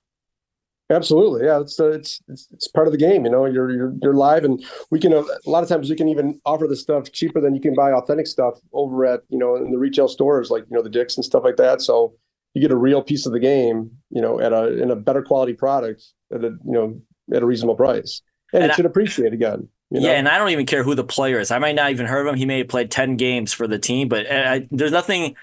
Absolutely, 0.88 1.44
yeah. 1.46 1.60
It's, 1.60 1.80
uh, 1.80 1.90
it's 1.90 2.20
it's 2.28 2.46
it's 2.52 2.68
part 2.68 2.86
of 2.86 2.92
the 2.92 2.98
game. 2.98 3.24
You 3.24 3.30
know, 3.30 3.44
you're 3.44 3.70
you're 3.72 3.92
you're 4.02 4.14
live, 4.14 4.44
and 4.44 4.64
we 4.90 5.00
can 5.00 5.12
uh, 5.12 5.24
a 5.44 5.50
lot 5.50 5.64
of 5.64 5.68
times 5.68 5.90
we 5.90 5.96
can 5.96 6.08
even 6.08 6.40
offer 6.46 6.66
the 6.68 6.76
stuff 6.76 7.10
cheaper 7.10 7.40
than 7.40 7.54
you 7.56 7.60
can 7.60 7.74
buy 7.74 7.90
authentic 7.90 8.28
stuff 8.28 8.60
over 8.72 9.04
at 9.04 9.22
you 9.28 9.38
know 9.38 9.56
in 9.56 9.72
the 9.72 9.78
retail 9.78 10.06
stores 10.06 10.48
like 10.48 10.64
you 10.70 10.76
know 10.76 10.82
the 10.82 10.90
Dicks 10.90 11.16
and 11.16 11.24
stuff 11.24 11.42
like 11.42 11.56
that. 11.56 11.82
So 11.82 12.14
you 12.54 12.62
get 12.62 12.70
a 12.70 12.76
real 12.76 13.02
piece 13.02 13.26
of 13.26 13.32
the 13.32 13.40
game, 13.40 13.90
you 14.10 14.22
know, 14.22 14.38
at 14.40 14.52
a 14.52 14.80
in 14.80 14.92
a 14.92 14.96
better 14.96 15.22
quality 15.22 15.54
product 15.54 16.04
at 16.32 16.44
a 16.44 16.50
you 16.50 16.72
know 16.72 17.00
at 17.34 17.42
a 17.42 17.46
reasonable 17.46 17.74
price, 17.74 18.22
and, 18.52 18.62
And 18.62 18.70
it 18.70 18.74
I- 18.74 18.76
should 18.76 18.86
appreciate 18.86 19.32
again. 19.32 19.68
You 19.90 20.00
know? 20.00 20.08
Yeah, 20.08 20.14
and 20.14 20.28
I 20.28 20.38
don't 20.38 20.50
even 20.50 20.66
care 20.66 20.82
who 20.82 20.96
the 20.96 21.04
player 21.04 21.38
is. 21.38 21.52
I 21.52 21.58
might 21.60 21.76
not 21.76 21.92
even 21.92 22.06
heard 22.06 22.26
of 22.26 22.32
him. 22.32 22.38
He 22.38 22.44
may 22.44 22.58
have 22.58 22.68
played 22.68 22.90
ten 22.92 23.16
games 23.16 23.52
for 23.52 23.66
the 23.68 23.78
team, 23.78 24.08
but 24.08 24.30
uh, 24.30 24.34
I, 24.46 24.68
there's 24.70 24.92
nothing. 24.92 25.34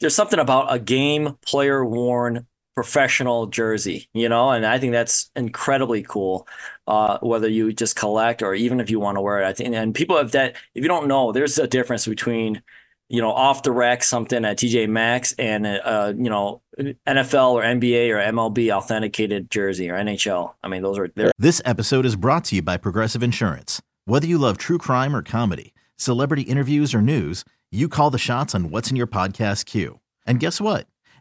There's 0.00 0.14
something 0.14 0.40
about 0.40 0.72
a 0.72 0.78
game 0.78 1.36
player 1.46 1.84
worn 1.84 2.46
professional 2.74 3.46
jersey, 3.46 4.08
you 4.14 4.28
know, 4.28 4.50
and 4.50 4.64
I 4.64 4.78
think 4.78 4.92
that's 4.92 5.30
incredibly 5.36 6.02
cool. 6.02 6.46
Uh, 6.86 7.18
whether 7.20 7.48
you 7.48 7.72
just 7.72 7.96
collect 7.96 8.42
or 8.42 8.54
even 8.54 8.80
if 8.80 8.90
you 8.90 8.98
want 8.98 9.16
to 9.16 9.20
wear 9.20 9.40
it, 9.40 9.46
I 9.46 9.52
think. 9.52 9.74
And 9.74 9.94
people 9.94 10.16
have 10.16 10.32
that. 10.32 10.56
If 10.74 10.82
you 10.82 10.88
don't 10.88 11.06
know, 11.06 11.32
there's 11.32 11.58
a 11.58 11.66
difference 11.66 12.06
between, 12.06 12.62
you 13.08 13.20
know, 13.20 13.30
off 13.30 13.62
the 13.62 13.70
rack 13.70 14.02
something 14.02 14.44
at 14.44 14.56
TJ 14.58 14.88
Maxx 14.88 15.32
and 15.38 15.66
uh, 15.66 16.12
you 16.16 16.30
know, 16.30 16.62
NFL 16.78 17.52
or 17.52 17.62
NBA 17.62 18.10
or 18.10 18.32
MLB 18.32 18.70
authenticated 18.74 19.50
jersey 19.50 19.90
or 19.90 19.94
NHL. 19.94 20.54
I 20.62 20.68
mean, 20.68 20.82
those 20.82 20.98
are 20.98 21.08
they're 21.14 21.32
This 21.38 21.62
episode 21.64 22.06
is 22.06 22.16
brought 22.16 22.44
to 22.46 22.56
you 22.56 22.62
by 22.62 22.78
Progressive 22.78 23.22
Insurance. 23.22 23.80
Whether 24.06 24.26
you 24.26 24.38
love 24.38 24.58
true 24.58 24.78
crime 24.78 25.14
or 25.14 25.22
comedy, 25.22 25.74
celebrity 25.96 26.42
interviews 26.42 26.94
or 26.94 27.02
news, 27.02 27.44
you 27.70 27.88
call 27.88 28.10
the 28.10 28.18
shots 28.18 28.54
on 28.54 28.70
what's 28.70 28.90
in 28.90 28.96
your 28.96 29.06
podcast 29.06 29.66
queue. 29.66 30.00
And 30.26 30.40
guess 30.40 30.60
what? 30.60 30.86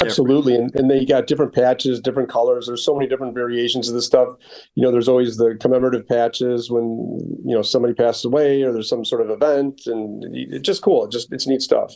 Absolutely, 0.00 0.54
and 0.54 0.74
and 0.74 0.90
they 0.90 1.04
got 1.04 1.26
different 1.26 1.54
patches, 1.54 2.00
different 2.00 2.28
colors. 2.28 2.66
There's 2.66 2.84
so 2.84 2.94
many 2.94 3.08
different 3.08 3.34
variations 3.34 3.88
of 3.88 3.94
this 3.94 4.06
stuff. 4.06 4.28
You 4.74 4.82
know, 4.82 4.90
there's 4.90 5.08
always 5.08 5.36
the 5.36 5.56
commemorative 5.60 6.06
patches 6.08 6.70
when 6.70 7.18
you 7.44 7.54
know 7.54 7.62
somebody 7.62 7.94
passes 7.94 8.24
away 8.24 8.62
or 8.62 8.72
there's 8.72 8.88
some 8.88 9.04
sort 9.04 9.22
of 9.22 9.30
event, 9.30 9.82
and 9.86 10.24
it's 10.34 10.66
just 10.66 10.82
cool. 10.82 11.04
It 11.04 11.12
just 11.12 11.32
it's 11.32 11.46
neat 11.46 11.62
stuff. 11.62 11.94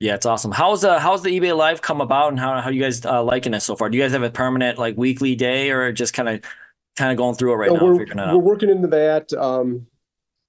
Yeah, 0.00 0.14
it's 0.14 0.26
awesome. 0.26 0.52
How's 0.52 0.84
uh 0.84 1.00
how's 1.00 1.22
the 1.22 1.40
eBay 1.40 1.56
Live 1.56 1.82
come 1.82 2.00
about, 2.00 2.28
and 2.28 2.38
how 2.38 2.60
how 2.60 2.70
you 2.70 2.80
guys 2.80 3.04
uh, 3.04 3.22
liking 3.22 3.54
it 3.54 3.60
so 3.60 3.74
far? 3.74 3.88
Do 3.90 3.98
you 3.98 4.04
guys 4.04 4.12
have 4.12 4.22
a 4.22 4.30
permanent 4.30 4.78
like 4.78 4.96
weekly 4.96 5.34
day, 5.34 5.70
or 5.70 5.90
just 5.90 6.14
kind 6.14 6.28
of 6.28 6.40
kind 6.96 7.10
of 7.10 7.16
going 7.16 7.34
through 7.34 7.52
it 7.54 7.56
right 7.56 7.70
So 7.70 7.76
now, 7.76 7.84
we're 7.84 8.06
we're 8.14 8.20
out? 8.20 8.42
working 8.42 8.70
into 8.70 8.88
that. 8.88 9.32
Um, 9.32 9.86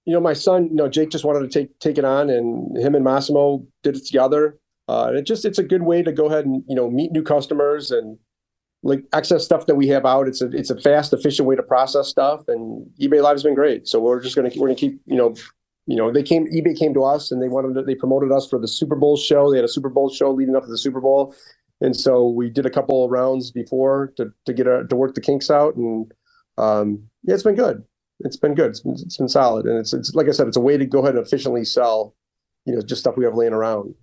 you 0.05 0.13
know, 0.13 0.19
my 0.19 0.33
son, 0.33 0.65
you 0.65 0.75
know, 0.75 0.87
Jake 0.87 1.09
just 1.09 1.25
wanted 1.25 1.49
to 1.51 1.59
take 1.59 1.79
take 1.79 1.97
it 1.97 2.05
on, 2.05 2.29
and 2.29 2.77
him 2.77 2.93
and 2.93 3.03
Massimo 3.03 3.65
did 3.81 3.95
it 3.95 4.05
together. 4.05 4.58
Uh, 4.89 5.11
it 5.13 5.21
just 5.21 5.45
it's 5.45 5.59
a 5.59 5.63
good 5.63 5.83
way 5.83 6.01
to 6.01 6.11
go 6.11 6.25
ahead 6.25 6.47
and 6.47 6.63
you 6.67 6.75
know 6.75 6.89
meet 6.89 7.11
new 7.11 7.21
customers 7.21 7.91
and 7.91 8.17
like 8.81 9.03
access 9.13 9.45
stuff 9.45 9.67
that 9.67 9.75
we 9.75 9.87
have 9.87 10.03
out. 10.03 10.27
It's 10.27 10.41
a 10.41 10.47
it's 10.47 10.71
a 10.71 10.81
fast, 10.81 11.13
efficient 11.13 11.47
way 11.47 11.55
to 11.55 11.61
process 11.61 12.07
stuff, 12.07 12.41
and 12.47 12.89
eBay 12.99 13.21
Live 13.21 13.35
has 13.35 13.43
been 13.43 13.53
great. 13.53 13.87
So 13.87 13.99
we're 13.99 14.19
just 14.19 14.35
gonna 14.35 14.49
we're 14.55 14.67
gonna 14.67 14.79
keep 14.79 14.99
you 15.05 15.15
know 15.15 15.35
you 15.85 15.95
know 15.95 16.11
they 16.11 16.23
came 16.23 16.47
eBay 16.47 16.75
came 16.75 16.95
to 16.95 17.03
us 17.03 17.31
and 17.31 17.39
they 17.39 17.49
wanted 17.49 17.75
to, 17.75 17.83
they 17.83 17.93
promoted 17.93 18.31
us 18.31 18.49
for 18.49 18.57
the 18.57 18.67
Super 18.67 18.95
Bowl 18.95 19.15
show. 19.15 19.51
They 19.51 19.57
had 19.57 19.65
a 19.65 19.69
Super 19.69 19.89
Bowl 19.89 20.09
show 20.09 20.31
leading 20.31 20.55
up 20.55 20.63
to 20.63 20.71
the 20.71 20.77
Super 20.77 21.01
Bowl, 21.01 21.35
and 21.81 21.95
so 21.95 22.27
we 22.27 22.49
did 22.49 22.65
a 22.65 22.71
couple 22.71 23.05
of 23.05 23.11
rounds 23.11 23.51
before 23.51 24.11
to 24.17 24.31
to 24.47 24.53
get 24.53 24.67
our, 24.67 24.85
to 24.85 24.95
work 24.95 25.13
the 25.13 25.21
kinks 25.21 25.51
out, 25.51 25.75
and 25.75 26.11
um, 26.57 27.03
yeah, 27.21 27.35
it's 27.35 27.43
been 27.43 27.53
good. 27.53 27.83
It's 28.21 28.37
been 28.37 28.55
good. 28.55 28.71
It's 28.71 28.79
been, 28.79 28.93
it's 28.93 29.17
been 29.17 29.29
solid, 29.29 29.67
and 29.67 29.77
it's 29.77 29.93
it's 29.93 30.15
like 30.15 30.27
I 30.27 30.31
said, 30.31 30.47
it's 30.47 30.57
a 30.57 30.61
way 30.61 30.77
to 30.77 30.85
go 30.87 30.99
ahead 31.03 31.15
and 31.15 31.23
efficiently 31.23 31.63
sell, 31.63 32.15
you 32.65 32.73
know, 32.73 32.81
just 32.81 33.01
stuff 33.01 33.17
we 33.17 33.25
have 33.25 33.35
laying 33.35 33.53
around. 33.53 33.93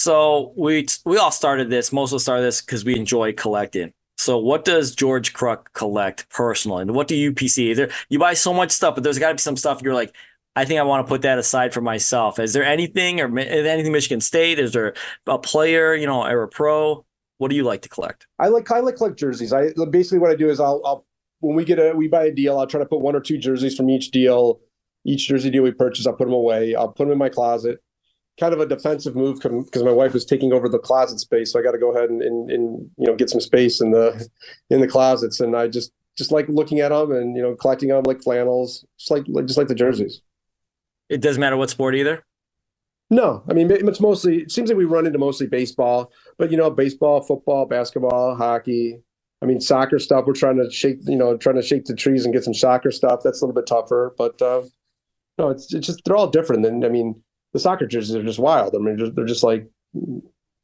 So 0.00 0.52
we 0.56 0.86
we 1.04 1.18
all 1.18 1.32
started 1.32 1.70
this. 1.70 1.92
Most 1.92 2.12
of 2.12 2.16
us 2.16 2.22
started 2.22 2.44
this 2.44 2.60
because 2.60 2.84
we 2.84 2.94
enjoy 2.94 3.32
collecting. 3.32 3.92
So 4.16 4.38
what 4.38 4.64
does 4.64 4.94
George 4.94 5.32
Kruk 5.32 5.72
collect 5.72 6.28
personally, 6.30 6.82
and 6.82 6.94
what 6.94 7.08
do 7.08 7.16
you 7.16 7.32
PC? 7.32 7.74
There, 7.74 7.90
you 8.08 8.20
buy 8.20 8.34
so 8.34 8.54
much 8.54 8.70
stuff, 8.70 8.94
but 8.94 9.02
there's 9.02 9.18
got 9.18 9.30
to 9.30 9.34
be 9.34 9.40
some 9.40 9.56
stuff 9.56 9.82
you're 9.82 9.94
like, 9.94 10.14
I 10.54 10.64
think 10.64 10.78
I 10.78 10.84
want 10.84 11.04
to 11.04 11.08
put 11.08 11.22
that 11.22 11.38
aside 11.38 11.74
for 11.74 11.80
myself. 11.80 12.38
Is 12.38 12.52
there 12.52 12.62
anything 12.62 13.20
or 13.20 13.38
anything 13.40 13.90
Michigan 13.90 14.20
State? 14.20 14.60
Is 14.60 14.72
there 14.72 14.94
a 15.26 15.36
player, 15.36 15.94
you 15.94 16.06
know, 16.06 16.22
or 16.22 16.44
a 16.44 16.48
pro? 16.48 17.04
What 17.38 17.50
do 17.50 17.56
you 17.56 17.64
like 17.64 17.82
to 17.82 17.88
collect? 17.88 18.28
I 18.38 18.48
like 18.48 18.70
I 18.70 18.78
like 18.78 18.96
collect 18.96 19.18
jerseys. 19.18 19.52
I 19.52 19.72
basically 19.90 20.20
what 20.20 20.30
I 20.30 20.36
do 20.36 20.48
is 20.48 20.60
I'll 20.60 20.80
I'll 20.84 21.06
when 21.40 21.56
we 21.56 21.64
get 21.64 21.80
a 21.80 21.92
we 21.92 22.06
buy 22.06 22.26
a 22.26 22.32
deal, 22.32 22.56
I'll 22.56 22.68
try 22.68 22.78
to 22.78 22.86
put 22.86 23.00
one 23.00 23.16
or 23.16 23.20
two 23.20 23.36
jerseys 23.36 23.76
from 23.76 23.90
each 23.90 24.12
deal. 24.12 24.60
Each 25.04 25.26
jersey 25.26 25.50
deal 25.50 25.64
we 25.64 25.72
purchase, 25.72 26.06
I'll 26.06 26.14
put 26.14 26.26
them 26.26 26.34
away. 26.34 26.76
I'll 26.76 26.92
put 26.92 27.04
them 27.04 27.12
in 27.12 27.18
my 27.18 27.30
closet. 27.30 27.80
Kind 28.38 28.54
of 28.54 28.60
a 28.60 28.66
defensive 28.66 29.16
move 29.16 29.40
because 29.40 29.82
my 29.82 29.90
wife 29.90 30.12
was 30.12 30.24
taking 30.24 30.52
over 30.52 30.68
the 30.68 30.78
closet 30.78 31.18
space, 31.18 31.52
so 31.52 31.58
I 31.58 31.62
got 31.62 31.72
to 31.72 31.78
go 31.78 31.92
ahead 31.92 32.08
and, 32.08 32.22
and, 32.22 32.50
and 32.50 32.90
you 32.96 33.06
know 33.06 33.16
get 33.16 33.30
some 33.30 33.40
space 33.40 33.80
in 33.80 33.90
the 33.90 34.28
in 34.70 34.80
the 34.80 34.86
closets. 34.86 35.40
And 35.40 35.56
I 35.56 35.68
just 35.68 35.92
just 36.16 36.30
like 36.30 36.48
looking 36.48 36.80
at 36.80 36.90
them 36.90 37.12
and 37.12 37.36
you 37.36 37.42
know 37.42 37.54
collecting 37.56 37.88
them 37.88 38.04
like 38.04 38.22
flannels, 38.22 38.84
just 38.98 39.10
like 39.10 39.24
just 39.46 39.58
like 39.58 39.68
the 39.68 39.74
jerseys. 39.74 40.20
It 41.08 41.20
doesn't 41.20 41.40
matter 41.40 41.56
what 41.56 41.70
sport 41.70 41.94
either. 41.94 42.24
No, 43.10 43.42
I 43.48 43.54
mean 43.54 43.70
it's 43.70 44.00
mostly. 44.00 44.42
It 44.42 44.52
seems 44.52 44.68
like 44.68 44.78
we 44.78 44.84
run 44.84 45.06
into 45.06 45.18
mostly 45.18 45.46
baseball, 45.46 46.12
but 46.36 46.50
you 46.50 46.56
know, 46.56 46.70
baseball, 46.70 47.22
football, 47.22 47.66
basketball, 47.66 48.36
hockey. 48.36 49.00
I 49.40 49.46
mean, 49.46 49.60
soccer 49.60 49.98
stuff. 49.98 50.24
We're 50.26 50.32
trying 50.32 50.56
to 50.56 50.70
shake, 50.70 50.98
you 51.06 51.16
know, 51.16 51.36
trying 51.36 51.56
to 51.56 51.62
shake 51.62 51.84
the 51.84 51.94
trees 51.94 52.24
and 52.24 52.34
get 52.34 52.42
some 52.44 52.54
soccer 52.54 52.90
stuff. 52.90 53.20
That's 53.22 53.40
a 53.40 53.46
little 53.46 53.54
bit 53.54 53.66
tougher, 53.66 54.14
but 54.18 54.40
uh, 54.42 54.62
no, 55.38 55.50
it's 55.50 55.72
it's 55.72 55.86
just 55.86 56.02
they're 56.04 56.16
all 56.16 56.26
different. 56.26 56.66
And 56.66 56.84
I 56.84 56.88
mean, 56.88 57.22
the 57.58 57.62
soccer 57.62 57.86
jerseys 57.86 58.14
are 58.14 58.22
just 58.22 58.38
wild. 58.38 58.74
I 58.74 58.78
mean, 58.78 59.12
they're 59.14 59.26
just 59.26 59.42
like 59.42 59.68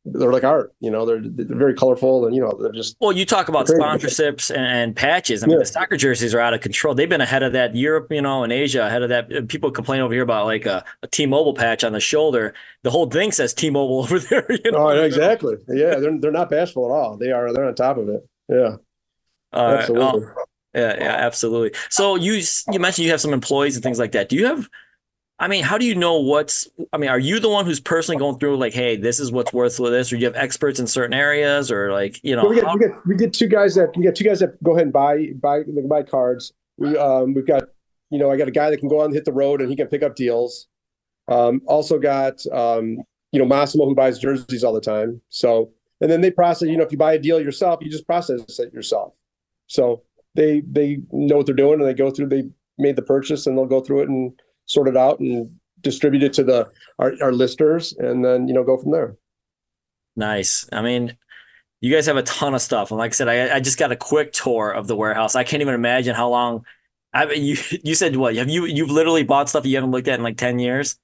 they're 0.06 0.32
like 0.32 0.44
art, 0.44 0.74
you 0.80 0.90
know, 0.90 1.06
they're, 1.06 1.20
they're 1.22 1.56
very 1.56 1.72
colorful 1.72 2.26
and, 2.26 2.34
you 2.34 2.42
know, 2.42 2.52
they're 2.60 2.72
just. 2.72 2.96
Well, 3.00 3.12
you 3.12 3.24
talk 3.24 3.48
about 3.48 3.66
sponsorships 3.66 4.50
and, 4.50 4.64
and, 4.64 4.94
patches. 4.94 5.42
I 5.42 5.46
mean, 5.46 5.54
yeah. 5.54 5.60
the 5.60 5.66
soccer 5.66 5.96
jerseys 5.96 6.34
are 6.34 6.40
out 6.40 6.52
of 6.52 6.60
control. 6.60 6.94
They've 6.94 7.08
been 7.08 7.22
ahead 7.22 7.42
of 7.42 7.54
that 7.54 7.74
Europe, 7.74 8.08
you 8.10 8.20
know, 8.20 8.44
and 8.44 8.52
Asia 8.52 8.86
ahead 8.86 9.02
of 9.02 9.08
that. 9.08 9.48
People 9.48 9.70
complain 9.70 10.02
over 10.02 10.12
here 10.12 10.22
about 10.22 10.44
like 10.44 10.66
a, 10.66 10.84
a 11.02 11.06
T-Mobile 11.06 11.54
patch 11.54 11.84
on 11.84 11.92
the 11.92 12.00
shoulder. 12.00 12.52
The 12.82 12.90
whole 12.90 13.06
thing 13.06 13.32
says 13.32 13.54
T-Mobile 13.54 13.98
over 14.02 14.18
there. 14.18 14.46
You 14.50 14.72
know? 14.72 14.90
Oh, 14.90 15.02
exactly. 15.02 15.56
Yeah. 15.68 15.94
They're, 15.96 16.18
they're 16.18 16.30
not 16.30 16.50
bashful 16.50 16.84
at 16.84 16.94
all. 16.94 17.16
They 17.16 17.32
are, 17.32 17.50
they're 17.54 17.64
on 17.64 17.74
top 17.74 17.96
of 17.96 18.10
it. 18.10 18.28
Yeah. 18.50 18.76
Uh, 19.54 19.76
absolutely. 19.78 20.26
yeah, 20.74 20.96
yeah, 20.98 21.16
absolutely. 21.16 21.78
So 21.88 22.16
you 22.16 22.42
you 22.72 22.80
mentioned 22.80 23.04
you 23.04 23.12
have 23.12 23.20
some 23.20 23.32
employees 23.32 23.76
and 23.76 23.84
things 23.84 24.00
like 24.00 24.12
that. 24.12 24.28
Do 24.28 24.34
you 24.34 24.46
have 24.46 24.68
I 25.38 25.48
mean, 25.48 25.64
how 25.64 25.78
do 25.78 25.84
you 25.84 25.96
know 25.96 26.20
what's? 26.20 26.68
I 26.92 26.96
mean, 26.96 27.10
are 27.10 27.18
you 27.18 27.40
the 27.40 27.48
one 27.48 27.64
who's 27.64 27.80
personally 27.80 28.18
going 28.18 28.38
through 28.38 28.56
like, 28.56 28.72
hey, 28.72 28.96
this 28.96 29.18
is 29.18 29.32
what's 29.32 29.52
worth 29.52 29.76
for 29.76 29.90
this, 29.90 30.12
or 30.12 30.16
do 30.16 30.20
you 30.20 30.26
have 30.26 30.36
experts 30.36 30.78
in 30.78 30.86
certain 30.86 31.14
areas, 31.14 31.72
or 31.72 31.92
like, 31.92 32.20
you 32.22 32.36
know, 32.36 32.46
we, 32.48 32.54
get, 32.56 32.64
how- 32.64 32.74
we, 32.74 32.80
get, 32.80 33.06
we 33.06 33.16
get 33.16 33.32
two 33.32 33.48
guys 33.48 33.74
that 33.74 33.96
we 33.96 34.04
get 34.04 34.14
two 34.14 34.24
guys 34.24 34.38
that 34.40 34.62
go 34.62 34.72
ahead 34.72 34.84
and 34.84 34.92
buy 34.92 35.28
buy 35.40 35.62
they 35.66 35.82
buy 35.82 36.02
cards. 36.04 36.52
We 36.76 36.96
um 36.96 37.34
we've 37.34 37.46
got 37.46 37.64
you 38.10 38.18
know 38.18 38.30
I 38.30 38.36
got 38.36 38.46
a 38.48 38.52
guy 38.52 38.70
that 38.70 38.78
can 38.78 38.88
go 38.88 39.00
out 39.00 39.06
and 39.06 39.14
hit 39.14 39.24
the 39.24 39.32
road 39.32 39.60
and 39.60 39.68
he 39.68 39.76
can 39.76 39.88
pick 39.88 40.02
up 40.02 40.14
deals. 40.14 40.68
Um, 41.26 41.62
also 41.66 41.98
got 41.98 42.40
um 42.52 42.98
you 43.32 43.40
know 43.40 43.44
Massimo 43.46 43.86
who 43.86 43.94
buys 43.94 44.20
jerseys 44.20 44.62
all 44.62 44.72
the 44.72 44.80
time. 44.80 45.20
So 45.30 45.72
and 46.00 46.10
then 46.10 46.20
they 46.20 46.30
process. 46.30 46.68
You 46.68 46.76
know, 46.76 46.84
if 46.84 46.92
you 46.92 46.98
buy 46.98 47.14
a 47.14 47.18
deal 47.18 47.40
yourself, 47.40 47.80
you 47.82 47.90
just 47.90 48.06
process 48.06 48.58
it 48.60 48.72
yourself. 48.72 49.14
So 49.66 50.02
they 50.36 50.62
they 50.70 50.98
know 51.10 51.38
what 51.38 51.46
they're 51.46 51.54
doing 51.56 51.80
and 51.80 51.88
they 51.88 51.94
go 51.94 52.10
through. 52.10 52.28
They 52.28 52.44
made 52.78 52.94
the 52.96 53.02
purchase 53.02 53.46
and 53.46 53.58
they'll 53.58 53.66
go 53.66 53.80
through 53.80 54.02
it 54.02 54.08
and 54.08 54.32
sort 54.66 54.88
it 54.88 54.96
out 54.96 55.20
and 55.20 55.50
distribute 55.80 56.22
it 56.22 56.32
to 56.34 56.44
the 56.44 56.70
our, 56.98 57.12
our 57.22 57.32
listers 57.32 57.92
and 57.98 58.24
then 58.24 58.48
you 58.48 58.54
know 58.54 58.64
go 58.64 58.76
from 58.76 58.92
there. 58.92 59.16
Nice. 60.16 60.66
I 60.72 60.82
mean 60.82 61.16
you 61.80 61.92
guys 61.94 62.06
have 62.06 62.16
a 62.16 62.22
ton 62.22 62.54
of 62.54 62.62
stuff. 62.62 62.90
And 62.90 62.98
like 62.98 63.12
i 63.12 63.14
said 63.14 63.28
I, 63.28 63.56
I 63.56 63.60
just 63.60 63.78
got 63.78 63.92
a 63.92 63.96
quick 63.96 64.32
tour 64.32 64.70
of 64.70 64.86
the 64.86 64.96
warehouse. 64.96 65.34
I 65.34 65.44
can't 65.44 65.60
even 65.60 65.74
imagine 65.74 66.14
how 66.14 66.28
long 66.30 66.64
i 67.12 67.30
you 67.32 67.56
you 67.84 67.94
said 67.94 68.16
what? 68.16 68.36
Have 68.36 68.48
you 68.48 68.64
you've 68.64 68.90
literally 68.90 69.22
bought 69.22 69.48
stuff 69.48 69.66
you 69.66 69.76
haven't 69.76 69.90
looked 69.90 70.08
at 70.08 70.18
in 70.18 70.24
like 70.24 70.38
10 70.38 70.58
years? 70.58 70.98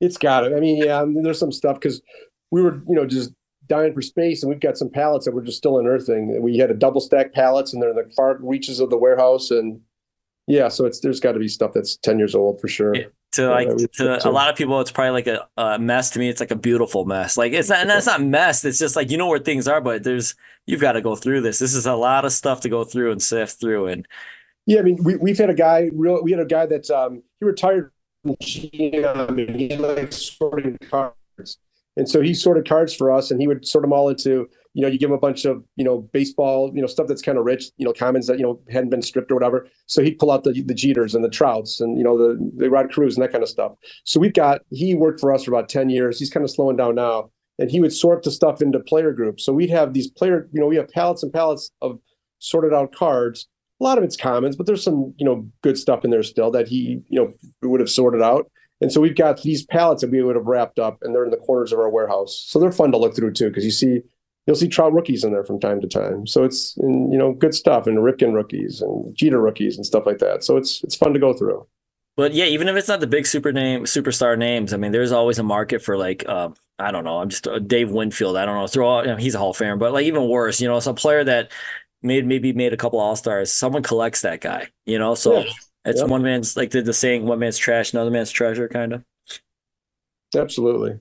It's 0.00 0.18
got 0.18 0.44
it. 0.44 0.52
I 0.54 0.60
mean 0.60 0.82
yeah 0.82 1.00
I 1.00 1.04
mean, 1.04 1.22
there's 1.22 1.38
some 1.38 1.52
stuff 1.52 1.80
because 1.80 2.02
we 2.50 2.62
were 2.62 2.82
you 2.88 2.94
know 2.94 3.06
just 3.06 3.32
dying 3.68 3.92
for 3.92 4.02
space 4.02 4.42
and 4.42 4.50
we've 4.50 4.60
got 4.60 4.76
some 4.76 4.90
pallets 4.90 5.24
that 5.24 5.34
we're 5.34 5.42
just 5.42 5.58
still 5.58 5.78
unearthing. 5.78 6.40
We 6.40 6.58
had 6.58 6.70
a 6.70 6.74
double 6.74 7.00
stack 7.00 7.32
pallets 7.32 7.72
and 7.72 7.82
they're 7.82 7.90
in 7.90 7.96
the 7.96 8.12
far 8.14 8.38
reaches 8.40 8.80
of 8.80 8.90
the 8.90 8.96
warehouse 8.96 9.50
and 9.50 9.80
yeah, 10.46 10.68
so 10.68 10.86
it's 10.86 11.00
there's 11.00 11.20
got 11.20 11.32
to 11.32 11.38
be 11.38 11.48
stuff 11.48 11.72
that's 11.72 11.96
ten 11.96 12.18
years 12.18 12.34
old 12.34 12.60
for 12.60 12.68
sure. 12.68 12.94
To 13.32 13.50
like 13.50 13.68
to 13.94 14.28
a 14.28 14.30
lot 14.30 14.48
of 14.48 14.56
people, 14.56 14.80
it's 14.80 14.92
probably 14.92 15.10
like 15.10 15.26
a, 15.26 15.46
a, 15.56 15.78
mess. 15.78 16.10
To 16.10 16.20
me, 16.20 16.28
it's 16.28 16.40
like 16.40 16.52
a 16.52 16.56
beautiful 16.56 17.04
mess. 17.04 17.36
Like 17.36 17.52
it's 17.52 17.68
not, 17.68 17.80
and 17.80 17.90
that's 17.90 18.06
not 18.06 18.22
mess. 18.22 18.64
It's 18.64 18.78
just 18.78 18.94
like 18.94 19.10
you 19.10 19.18
know 19.18 19.28
where 19.28 19.40
things 19.40 19.66
are, 19.66 19.80
but 19.80 20.04
there's 20.04 20.36
you've 20.64 20.80
got 20.80 20.92
to 20.92 21.00
go 21.00 21.16
through 21.16 21.40
this. 21.40 21.58
This 21.58 21.74
is 21.74 21.86
a 21.86 21.94
lot 21.94 22.24
of 22.24 22.32
stuff 22.32 22.60
to 22.60 22.68
go 22.68 22.84
through 22.84 23.10
and 23.10 23.20
sift 23.20 23.60
through. 23.60 23.88
And 23.88 24.06
yeah, 24.66 24.78
I 24.78 24.82
mean, 24.82 24.98
we 25.02 25.16
we've 25.16 25.36
had 25.36 25.50
a 25.50 25.54
guy 25.54 25.90
real. 25.92 26.22
We 26.22 26.30
had 26.30 26.40
a 26.40 26.46
guy 26.46 26.66
that's 26.66 26.90
um 26.90 27.22
he 27.40 27.46
retired 27.46 27.90
from 28.22 28.36
GM 28.36 29.48
and 29.48 29.60
he 29.60 29.76
likes 29.76 30.16
sorting 30.16 30.78
cards, 30.88 31.58
and 31.96 32.08
so 32.08 32.20
he 32.22 32.34
sorted 32.34 32.68
cards 32.68 32.94
for 32.94 33.10
us, 33.10 33.32
and 33.32 33.40
he 33.40 33.48
would 33.48 33.66
sort 33.66 33.82
them 33.82 33.92
all 33.92 34.08
into 34.08 34.48
you 34.76 34.82
know, 34.82 34.88
you 34.88 34.98
give 34.98 35.08
him 35.08 35.16
a 35.16 35.18
bunch 35.18 35.46
of, 35.46 35.64
you 35.76 35.84
know, 35.84 36.06
baseball, 36.12 36.70
you 36.74 36.82
know, 36.82 36.86
stuff 36.86 37.06
that's 37.06 37.22
kind 37.22 37.38
of 37.38 37.46
rich, 37.46 37.70
you 37.78 37.86
know, 37.86 37.94
commons 37.94 38.26
that, 38.26 38.38
you 38.38 38.44
know, 38.44 38.60
hadn't 38.68 38.90
been 38.90 39.00
stripped 39.00 39.32
or 39.32 39.34
whatever. 39.34 39.66
So 39.86 40.02
he'd 40.02 40.18
pull 40.18 40.30
out 40.30 40.44
the 40.44 40.52
the 40.52 40.74
Jeters 40.74 41.14
and 41.14 41.24
the 41.24 41.30
Trouts 41.30 41.80
and, 41.80 41.96
you 41.96 42.04
know, 42.04 42.18
the, 42.18 42.50
the 42.58 42.68
Rod 42.68 42.92
Carews 42.92 43.16
and 43.16 43.24
that 43.24 43.32
kind 43.32 43.42
of 43.42 43.48
stuff. 43.48 43.72
So 44.04 44.20
we've 44.20 44.34
got, 44.34 44.60
he 44.68 44.94
worked 44.94 45.18
for 45.18 45.32
us 45.32 45.44
for 45.44 45.50
about 45.50 45.70
10 45.70 45.88
years. 45.88 46.18
He's 46.18 46.28
kind 46.28 46.44
of 46.44 46.50
slowing 46.50 46.76
down 46.76 46.94
now. 46.94 47.30
And 47.58 47.70
he 47.70 47.80
would 47.80 47.94
sort 47.94 48.22
the 48.22 48.30
stuff 48.30 48.60
into 48.60 48.78
player 48.78 49.12
groups. 49.12 49.46
So 49.46 49.54
we'd 49.54 49.70
have 49.70 49.94
these 49.94 50.10
player, 50.10 50.46
you 50.52 50.60
know, 50.60 50.66
we 50.66 50.76
have 50.76 50.90
pallets 50.90 51.22
and 51.22 51.32
pallets 51.32 51.70
of 51.80 51.98
sorted 52.38 52.74
out 52.74 52.94
cards. 52.94 53.48
A 53.80 53.84
lot 53.84 53.96
of 53.96 54.04
it's 54.04 54.14
commons, 54.14 54.56
but 54.56 54.66
there's 54.66 54.84
some, 54.84 55.14
you 55.16 55.24
know, 55.24 55.48
good 55.62 55.78
stuff 55.78 56.04
in 56.04 56.10
there 56.10 56.22
still 56.22 56.50
that 56.50 56.68
he, 56.68 57.00
you 57.08 57.18
know, 57.18 57.32
would 57.62 57.80
have 57.80 57.88
sorted 57.88 58.20
out. 58.20 58.50
And 58.82 58.92
so 58.92 59.00
we've 59.00 59.16
got 59.16 59.40
these 59.40 59.64
pallets 59.64 60.02
that 60.02 60.10
we 60.10 60.22
would 60.22 60.36
have 60.36 60.46
wrapped 60.46 60.78
up 60.78 60.98
and 61.00 61.14
they're 61.14 61.24
in 61.24 61.30
the 61.30 61.38
corners 61.38 61.72
of 61.72 61.78
our 61.78 61.88
warehouse. 61.88 62.44
So 62.46 62.58
they're 62.58 62.70
fun 62.70 62.92
to 62.92 62.98
look 62.98 63.16
through 63.16 63.32
too, 63.32 63.48
because 63.48 63.64
you 63.64 63.70
see 63.70 64.02
you'll 64.46 64.56
see 64.56 64.68
Trout 64.68 64.92
rookies 64.92 65.24
in 65.24 65.32
there 65.32 65.44
from 65.44 65.60
time 65.60 65.80
to 65.80 65.88
time. 65.88 66.26
So 66.26 66.44
it's 66.44 66.76
and, 66.78 67.12
you 67.12 67.18
know 67.18 67.32
good 67.32 67.54
stuff 67.54 67.86
and 67.86 67.98
Ripken 67.98 68.34
rookies 68.34 68.80
and 68.80 69.14
Jeter 69.14 69.40
rookies 69.40 69.76
and 69.76 69.84
stuff 69.84 70.06
like 70.06 70.18
that. 70.18 70.44
So 70.44 70.56
it's 70.56 70.82
it's 70.84 70.94
fun 70.94 71.12
to 71.14 71.20
go 71.20 71.32
through. 71.32 71.66
But 72.16 72.32
yeah, 72.32 72.46
even 72.46 72.66
if 72.68 72.76
it's 72.76 72.88
not 72.88 73.00
the 73.00 73.06
big 73.06 73.26
super 73.26 73.52
name 73.52 73.84
superstar 73.84 74.38
names, 74.38 74.72
I 74.72 74.78
mean, 74.78 74.90
there's 74.90 75.12
always 75.12 75.38
a 75.38 75.42
market 75.42 75.82
for 75.82 75.98
like 75.98 76.26
uh, 76.26 76.48
I 76.78 76.90
don't 76.90 77.04
know, 77.04 77.18
I'm 77.18 77.28
just 77.28 77.46
uh, 77.46 77.58
Dave 77.58 77.90
Winfield. 77.90 78.36
I 78.36 78.46
don't 78.46 78.56
know, 78.56 78.66
throw 78.66 78.88
all, 78.88 79.02
you 79.02 79.10
know, 79.10 79.16
he's 79.16 79.34
a 79.34 79.38
Hall 79.38 79.50
of 79.50 79.56
Famer, 79.56 79.78
but 79.78 79.92
like 79.92 80.06
even 80.06 80.28
worse, 80.28 80.60
you 80.60 80.68
know, 80.68 80.80
some 80.80 80.94
player 80.94 81.24
that 81.24 81.52
made 82.02 82.26
maybe 82.26 82.52
made 82.52 82.72
a 82.72 82.76
couple 82.76 82.98
All 82.98 83.16
Stars. 83.16 83.52
Someone 83.52 83.82
collects 83.82 84.22
that 84.22 84.40
guy, 84.40 84.68
you 84.86 84.98
know. 84.98 85.14
So 85.14 85.40
yeah. 85.40 85.52
it's 85.84 86.02
one 86.02 86.22
man's 86.22 86.56
like 86.56 86.70
the, 86.70 86.80
the 86.80 86.94
saying, 86.94 87.26
one 87.26 87.38
man's 87.38 87.58
trash, 87.58 87.92
another 87.92 88.10
man's 88.10 88.30
treasure, 88.30 88.68
kind 88.68 88.94
of. 88.94 89.04
Absolutely. 90.34 91.00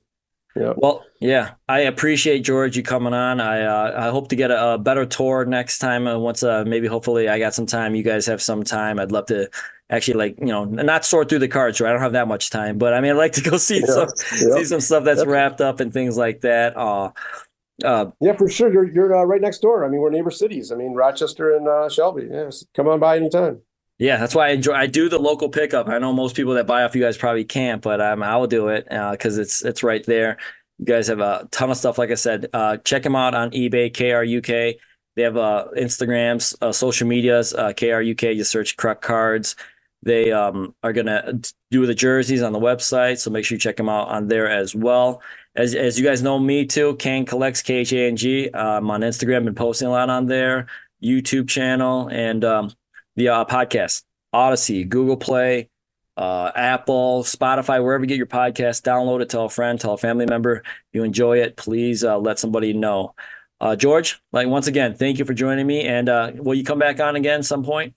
Yeah. 0.56 0.74
Well, 0.78 1.04
yeah, 1.26 1.54
I 1.68 1.82
appreciate 1.82 2.42
George 2.42 2.78
you 2.78 2.84
coming 2.84 3.14
on. 3.14 3.42
I 3.42 3.62
uh, 3.62 4.08
I 4.08 4.10
hope 4.12 4.30
to 4.30 4.36
get 4.36 4.52
a, 4.52 4.74
a 4.74 4.78
better 4.78 5.06
tour 5.06 5.44
next 5.46 5.80
time. 5.80 6.08
Uh, 6.08 6.20
once 6.20 6.44
uh, 6.44 6.64
maybe 6.66 6.88
hopefully 6.88 7.28
I 7.28 7.40
got 7.40 7.54
some 7.54 7.66
time. 7.66 7.96
You 7.96 8.04
guys 8.04 8.26
have 8.28 8.42
some 8.42 8.64
time. 8.64 9.00
I'd 9.00 9.12
love 9.12 9.26
to 9.28 9.50
actually 9.90 10.16
like 10.16 10.38
you 10.40 10.48
know 10.48 10.66
not 10.66 11.04
sort 11.04 11.30
through 11.30 11.40
the 11.40 11.48
cards. 11.48 11.82
Right? 11.82 11.90
I 11.90 11.94
don't 11.94 12.02
have 12.02 12.14
that 12.14 12.28
much 12.28 12.52
time, 12.52 12.78
but 12.78 12.94
I 12.94 13.02
mean 13.02 13.12
I'd 13.12 13.18
like 13.18 13.34
to 13.34 13.42
go 13.42 13.58
see 13.70 13.80
yeah. 13.80 13.86
some 13.86 14.08
yeah. 14.34 14.56
see 14.56 14.66
some 14.66 14.82
stuff 14.82 15.04
that's 15.04 15.26
wrapped 15.26 15.62
up 15.62 15.80
and 15.80 15.92
things 15.92 16.16
like 16.16 16.42
that. 16.42 16.78
Uh, 16.78 17.12
uh, 17.84 18.12
yeah, 18.22 18.34
for 18.34 18.48
sure. 18.48 18.72
You're 18.72 18.90
you're 18.90 19.16
uh, 19.16 19.24
right 19.24 19.42
next 19.42 19.60
door. 19.60 19.84
I 19.84 19.90
mean, 19.90 20.02
we're 20.02 20.12
neighbor 20.12 20.32
cities. 20.32 20.72
I 20.72 20.76
mean, 20.76 20.94
Rochester 20.94 21.56
and 21.56 21.68
uh, 21.68 21.90
Shelby. 21.90 22.28
Yes, 22.32 22.66
come 22.76 22.88
on 22.88 23.00
by 23.00 23.18
anytime. 23.18 23.62
Yeah, 23.98 24.18
that's 24.18 24.36
why 24.36 24.48
I 24.48 24.52
enjoy. 24.52 24.74
I 24.74 24.88
do 24.88 25.10
the 25.10 25.20
local 25.20 25.50
pickup. 25.50 25.88
I 25.88 25.98
know 26.00 26.14
most 26.14 26.36
people 26.36 26.54
that 26.56 26.68
buy 26.68 26.84
off 26.84 26.96
you 26.96 27.02
guys 27.02 27.18
probably 27.18 27.46
can't, 27.46 27.82
but 27.82 28.02
um, 28.02 28.24
I 28.24 28.36
will 28.38 28.48
do 28.48 28.68
it 28.68 28.86
because 28.90 29.38
uh, 29.38 29.42
it's 29.42 29.64
it's 29.64 29.84
right 29.84 30.06
there. 30.06 30.38
You 30.80 30.86
guys 30.86 31.08
have 31.08 31.20
a 31.20 31.48
ton 31.52 31.72
of 31.72 31.78
stuff. 31.78 31.98
Like 31.98 32.12
I 32.12 32.16
said, 32.16 32.48
uh, 32.54 32.78
check 32.78 33.04
them 33.04 33.16
out 33.16 33.34
on 33.34 33.52
eBay, 33.52 33.92
KRUK. 33.92 34.76
They 35.16 35.22
have 35.22 35.38
uh, 35.38 35.68
Instagrams, 35.78 36.56
uh, 36.62 36.72
social 36.72 37.08
medias, 37.08 37.54
uh, 37.54 37.70
KRUK. 37.70 38.36
You 38.36 38.44
search 38.44 38.76
Kruk 38.76 39.02
Cards. 39.02 39.56
They 40.04 40.32
um, 40.32 40.76
are 40.84 40.94
gonna 40.94 41.40
do 41.72 41.86
the 41.86 41.96
jerseys 41.96 42.44
on 42.44 42.54
the 42.54 42.60
website, 42.60 43.18
so 43.18 43.32
make 43.32 43.46
sure 43.46 43.56
you 43.56 43.60
check 43.60 43.78
them 43.78 43.90
out 43.90 44.10
on 44.10 44.28
there 44.28 44.50
as 44.50 44.76
well. 44.76 45.22
As 45.56 45.74
as 45.74 45.98
you 45.98 46.06
guys 46.06 46.22
know 46.22 46.38
me 46.38 46.66
too, 46.66 46.96
Khang 46.98 47.26
collects 47.26 47.62
K 47.62 47.76
H 47.78 47.94
A 47.94 48.08
N 48.08 48.16
G. 48.16 48.50
I'm 48.54 48.92
on 48.92 49.02
Instagram, 49.02 49.46
been 49.46 49.56
posting 49.56 49.88
a 49.88 49.92
lot 49.92 50.10
on 50.10 50.28
there. 50.28 50.68
YouTube 51.04 51.48
channel 51.48 52.10
and 52.10 52.44
um, 52.44 52.72
the 53.16 53.30
uh, 53.30 53.46
podcast, 53.46 54.04
Odyssey, 54.34 54.84
Google 54.84 55.18
Play, 55.18 55.70
uh, 56.18 56.52
Apple, 56.56 57.24
Spotify, 57.24 57.84
wherever 57.84 58.04
you 58.04 58.08
get 58.08 58.18
your 58.18 58.26
podcast. 58.26 58.84
Download 58.84 59.22
it, 59.22 59.30
tell 59.30 59.46
a 59.46 59.50
friend, 59.50 59.80
tell 59.80 59.94
a 59.94 59.98
family 59.98 60.26
member. 60.26 60.58
If 60.58 60.66
you 60.94 61.04
enjoy 61.04 61.40
it, 61.40 61.58
please 61.58 62.04
uh, 62.04 62.18
let 62.18 62.40
somebody 62.40 62.74
know. 62.74 63.16
Uh, 63.60 63.76
George, 63.76 64.22
like 64.32 64.48
once 64.48 64.68
again, 64.68 64.96
thank 64.96 65.20
you 65.20 65.26
for 65.26 65.34
joining 65.34 65.66
me. 65.66 65.86
And 65.86 66.10
uh, 66.10 66.32
will 66.36 66.56
you 66.56 66.64
come 66.64 66.80
back 66.80 67.00
on 67.00 67.16
again 67.16 67.44
some 67.44 67.64
point? 67.64 67.94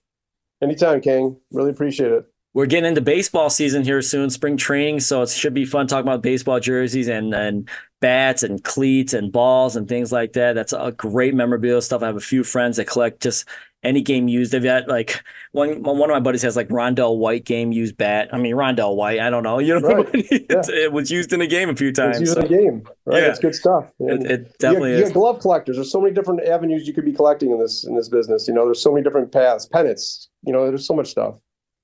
Anytime, 0.61 1.01
King. 1.01 1.37
Really 1.51 1.71
appreciate 1.71 2.11
it. 2.11 2.25
We're 2.53 2.65
getting 2.65 2.89
into 2.89 3.01
baseball 3.01 3.49
season 3.49 3.83
here 3.83 4.01
soon, 4.01 4.29
spring 4.31 4.57
training, 4.57 5.01
so 5.01 5.21
it 5.21 5.29
should 5.29 5.53
be 5.53 5.65
fun 5.65 5.85
talking 5.85 6.07
about 6.07 6.23
baseball 6.23 6.59
jerseys 6.59 7.07
and 7.07 7.33
and 7.33 7.69
bats 8.01 8.41
and 8.43 8.63
cleats 8.63 9.13
and 9.13 9.31
balls 9.31 9.75
and 9.75 9.87
things 9.87 10.11
like 10.11 10.33
that. 10.33 10.53
That's 10.53 10.73
a 10.73 10.91
great 10.91 11.35
memorabilia 11.35 11.81
stuff. 11.81 12.01
I 12.01 12.07
have 12.07 12.15
a 12.15 12.21
few 12.21 12.43
friends 12.43 12.77
that 12.77 12.85
collect 12.85 13.21
just 13.21 13.47
any 13.83 14.01
game 14.01 14.27
used. 14.27 14.51
They've 14.51 14.63
got 14.63 14.87
like 14.87 15.23
one 15.51 15.81
one 15.83 16.09
of 16.09 16.13
my 16.13 16.19
buddies 16.19 16.41
has 16.41 16.55
like 16.55 16.69
Rondell 16.69 17.17
White 17.17 17.45
game 17.45 17.71
used 17.71 17.97
bat. 17.97 18.29
I 18.31 18.37
mean 18.37 18.55
Rondell 18.55 18.95
White, 18.95 19.19
I 19.19 19.29
don't 19.29 19.43
know, 19.43 19.59
you 19.59 19.79
know, 19.79 19.87
right. 19.87 20.09
it, 20.13 20.45
yeah. 20.49 20.61
it, 20.67 20.91
was 20.91 21.11
used 21.11 21.31
in 21.33 21.41
a 21.41 21.47
game 21.47 21.69
a 21.69 21.75
few 21.75 21.91
times. 21.91 22.17
It's 22.17 22.21
used 22.21 22.33
so. 22.33 22.39
in 22.41 22.45
a 22.45 22.49
game, 22.49 22.87
right? 23.05 23.23
Yeah. 23.23 23.29
It's 23.29 23.39
good 23.39 23.55
stuff. 23.55 23.85
It, 23.99 24.29
it, 24.29 24.59
definitely 24.59 24.91
you 24.91 24.97
is. 24.97 25.09
You 25.09 25.13
glove 25.13 25.39
collectors. 25.39 25.77
There's 25.77 25.91
so 25.91 26.01
many 26.01 26.13
different 26.13 26.43
avenues 26.43 26.87
you 26.87 26.93
could 26.93 27.05
be 27.05 27.13
collecting 27.13 27.51
in 27.51 27.59
this 27.59 27.85
in 27.85 27.95
this 27.95 28.09
business. 28.09 28.47
You 28.47 28.53
know, 28.53 28.65
there's 28.65 28.81
so 28.81 28.91
many 28.91 29.03
different 29.03 29.31
paths, 29.31 29.65
pennants. 29.65 30.29
You 30.43 30.53
know, 30.53 30.67
there's 30.67 30.85
so 30.85 30.93
much 30.93 31.07
stuff. 31.07 31.35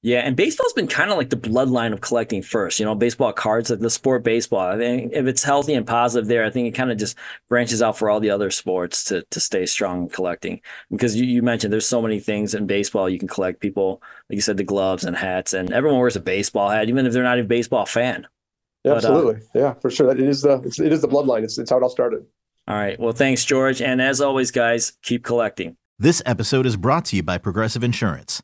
Yeah, 0.06 0.20
and 0.20 0.36
baseball's 0.36 0.74
been 0.74 0.86
kind 0.86 1.10
of 1.10 1.18
like 1.18 1.32
the 1.32 1.36
bloodline 1.36 1.92
of 1.92 2.00
collecting 2.00 2.44
first. 2.44 2.80
You 2.80 2.86
know, 2.86 2.94
baseball 2.94 3.34
cards, 3.34 3.72
like 3.72 3.80
the 3.80 3.90
sport 3.90 4.24
baseball. 4.24 4.60
I 4.60 4.78
think 4.78 5.14
if 5.14 5.26
it's 5.26 5.42
healthy 5.42 5.74
and 5.74 5.88
positive 5.88 6.28
there, 6.28 6.46
I 6.46 6.52
think 6.52 6.68
it 6.68 6.78
kind 6.78 6.92
of 6.92 7.00
just 7.00 7.18
branches 7.50 7.82
out 7.82 7.98
for 7.98 8.08
all 8.08 8.20
the 8.20 8.30
other 8.30 8.52
sports 8.52 9.04
to 9.06 9.24
to 9.32 9.40
stay 9.40 9.66
strong 9.66 10.04
in 10.04 10.10
collecting. 10.10 10.62
Because 10.92 11.16
you, 11.16 11.26
you 11.26 11.42
mentioned 11.42 11.74
there's 11.74 11.88
so 11.88 12.04
many 12.04 12.20
things 12.20 12.54
in 12.54 12.68
baseball 12.68 13.10
you 13.10 13.18
can 13.18 13.28
collect. 13.28 13.62
People, 13.62 14.00
like 14.30 14.36
you 14.36 14.42
said, 14.42 14.58
the 14.58 14.64
gloves 14.64 15.06
and 15.06 15.18
hats, 15.18 15.54
and 15.54 15.74
everyone 15.74 16.00
wears 16.00 16.16
a 16.16 16.20
baseball 16.20 16.70
hat, 16.70 16.88
even 16.88 17.08
if 17.08 17.12
they're 17.12 17.24
not 17.24 17.40
a 17.40 17.44
baseball 17.44 17.88
fan. 17.88 18.28
But, 18.84 18.92
uh, 18.92 18.96
Absolutely, 18.98 19.42
yeah, 19.56 19.74
for 19.74 19.90
sure. 19.90 20.06
That 20.06 20.20
it 20.20 20.30
is 20.30 20.44
the 20.44 20.62
it's, 20.62 20.80
it 20.80 20.94
is 20.94 21.02
the 21.02 21.08
bloodline. 21.08 21.42
It's 21.42 21.58
it's 21.58 21.72
how 21.72 21.78
it 21.78 21.82
all 21.84 21.90
started. 21.90 22.28
all 22.68 22.76
right. 22.76 23.00
Well, 23.00 23.14
thanks, 23.14 23.44
George. 23.44 23.82
And 23.82 24.00
as 24.00 24.22
always, 24.22 24.52
guys, 24.52 24.94
keep 25.02 25.24
collecting. 25.24 25.78
This 25.98 26.22
episode 26.28 26.68
is 26.68 26.78
brought 26.78 27.06
to 27.06 27.16
you 27.16 27.24
by 27.24 27.40
Progressive 27.40 27.84
Insurance. 27.84 28.44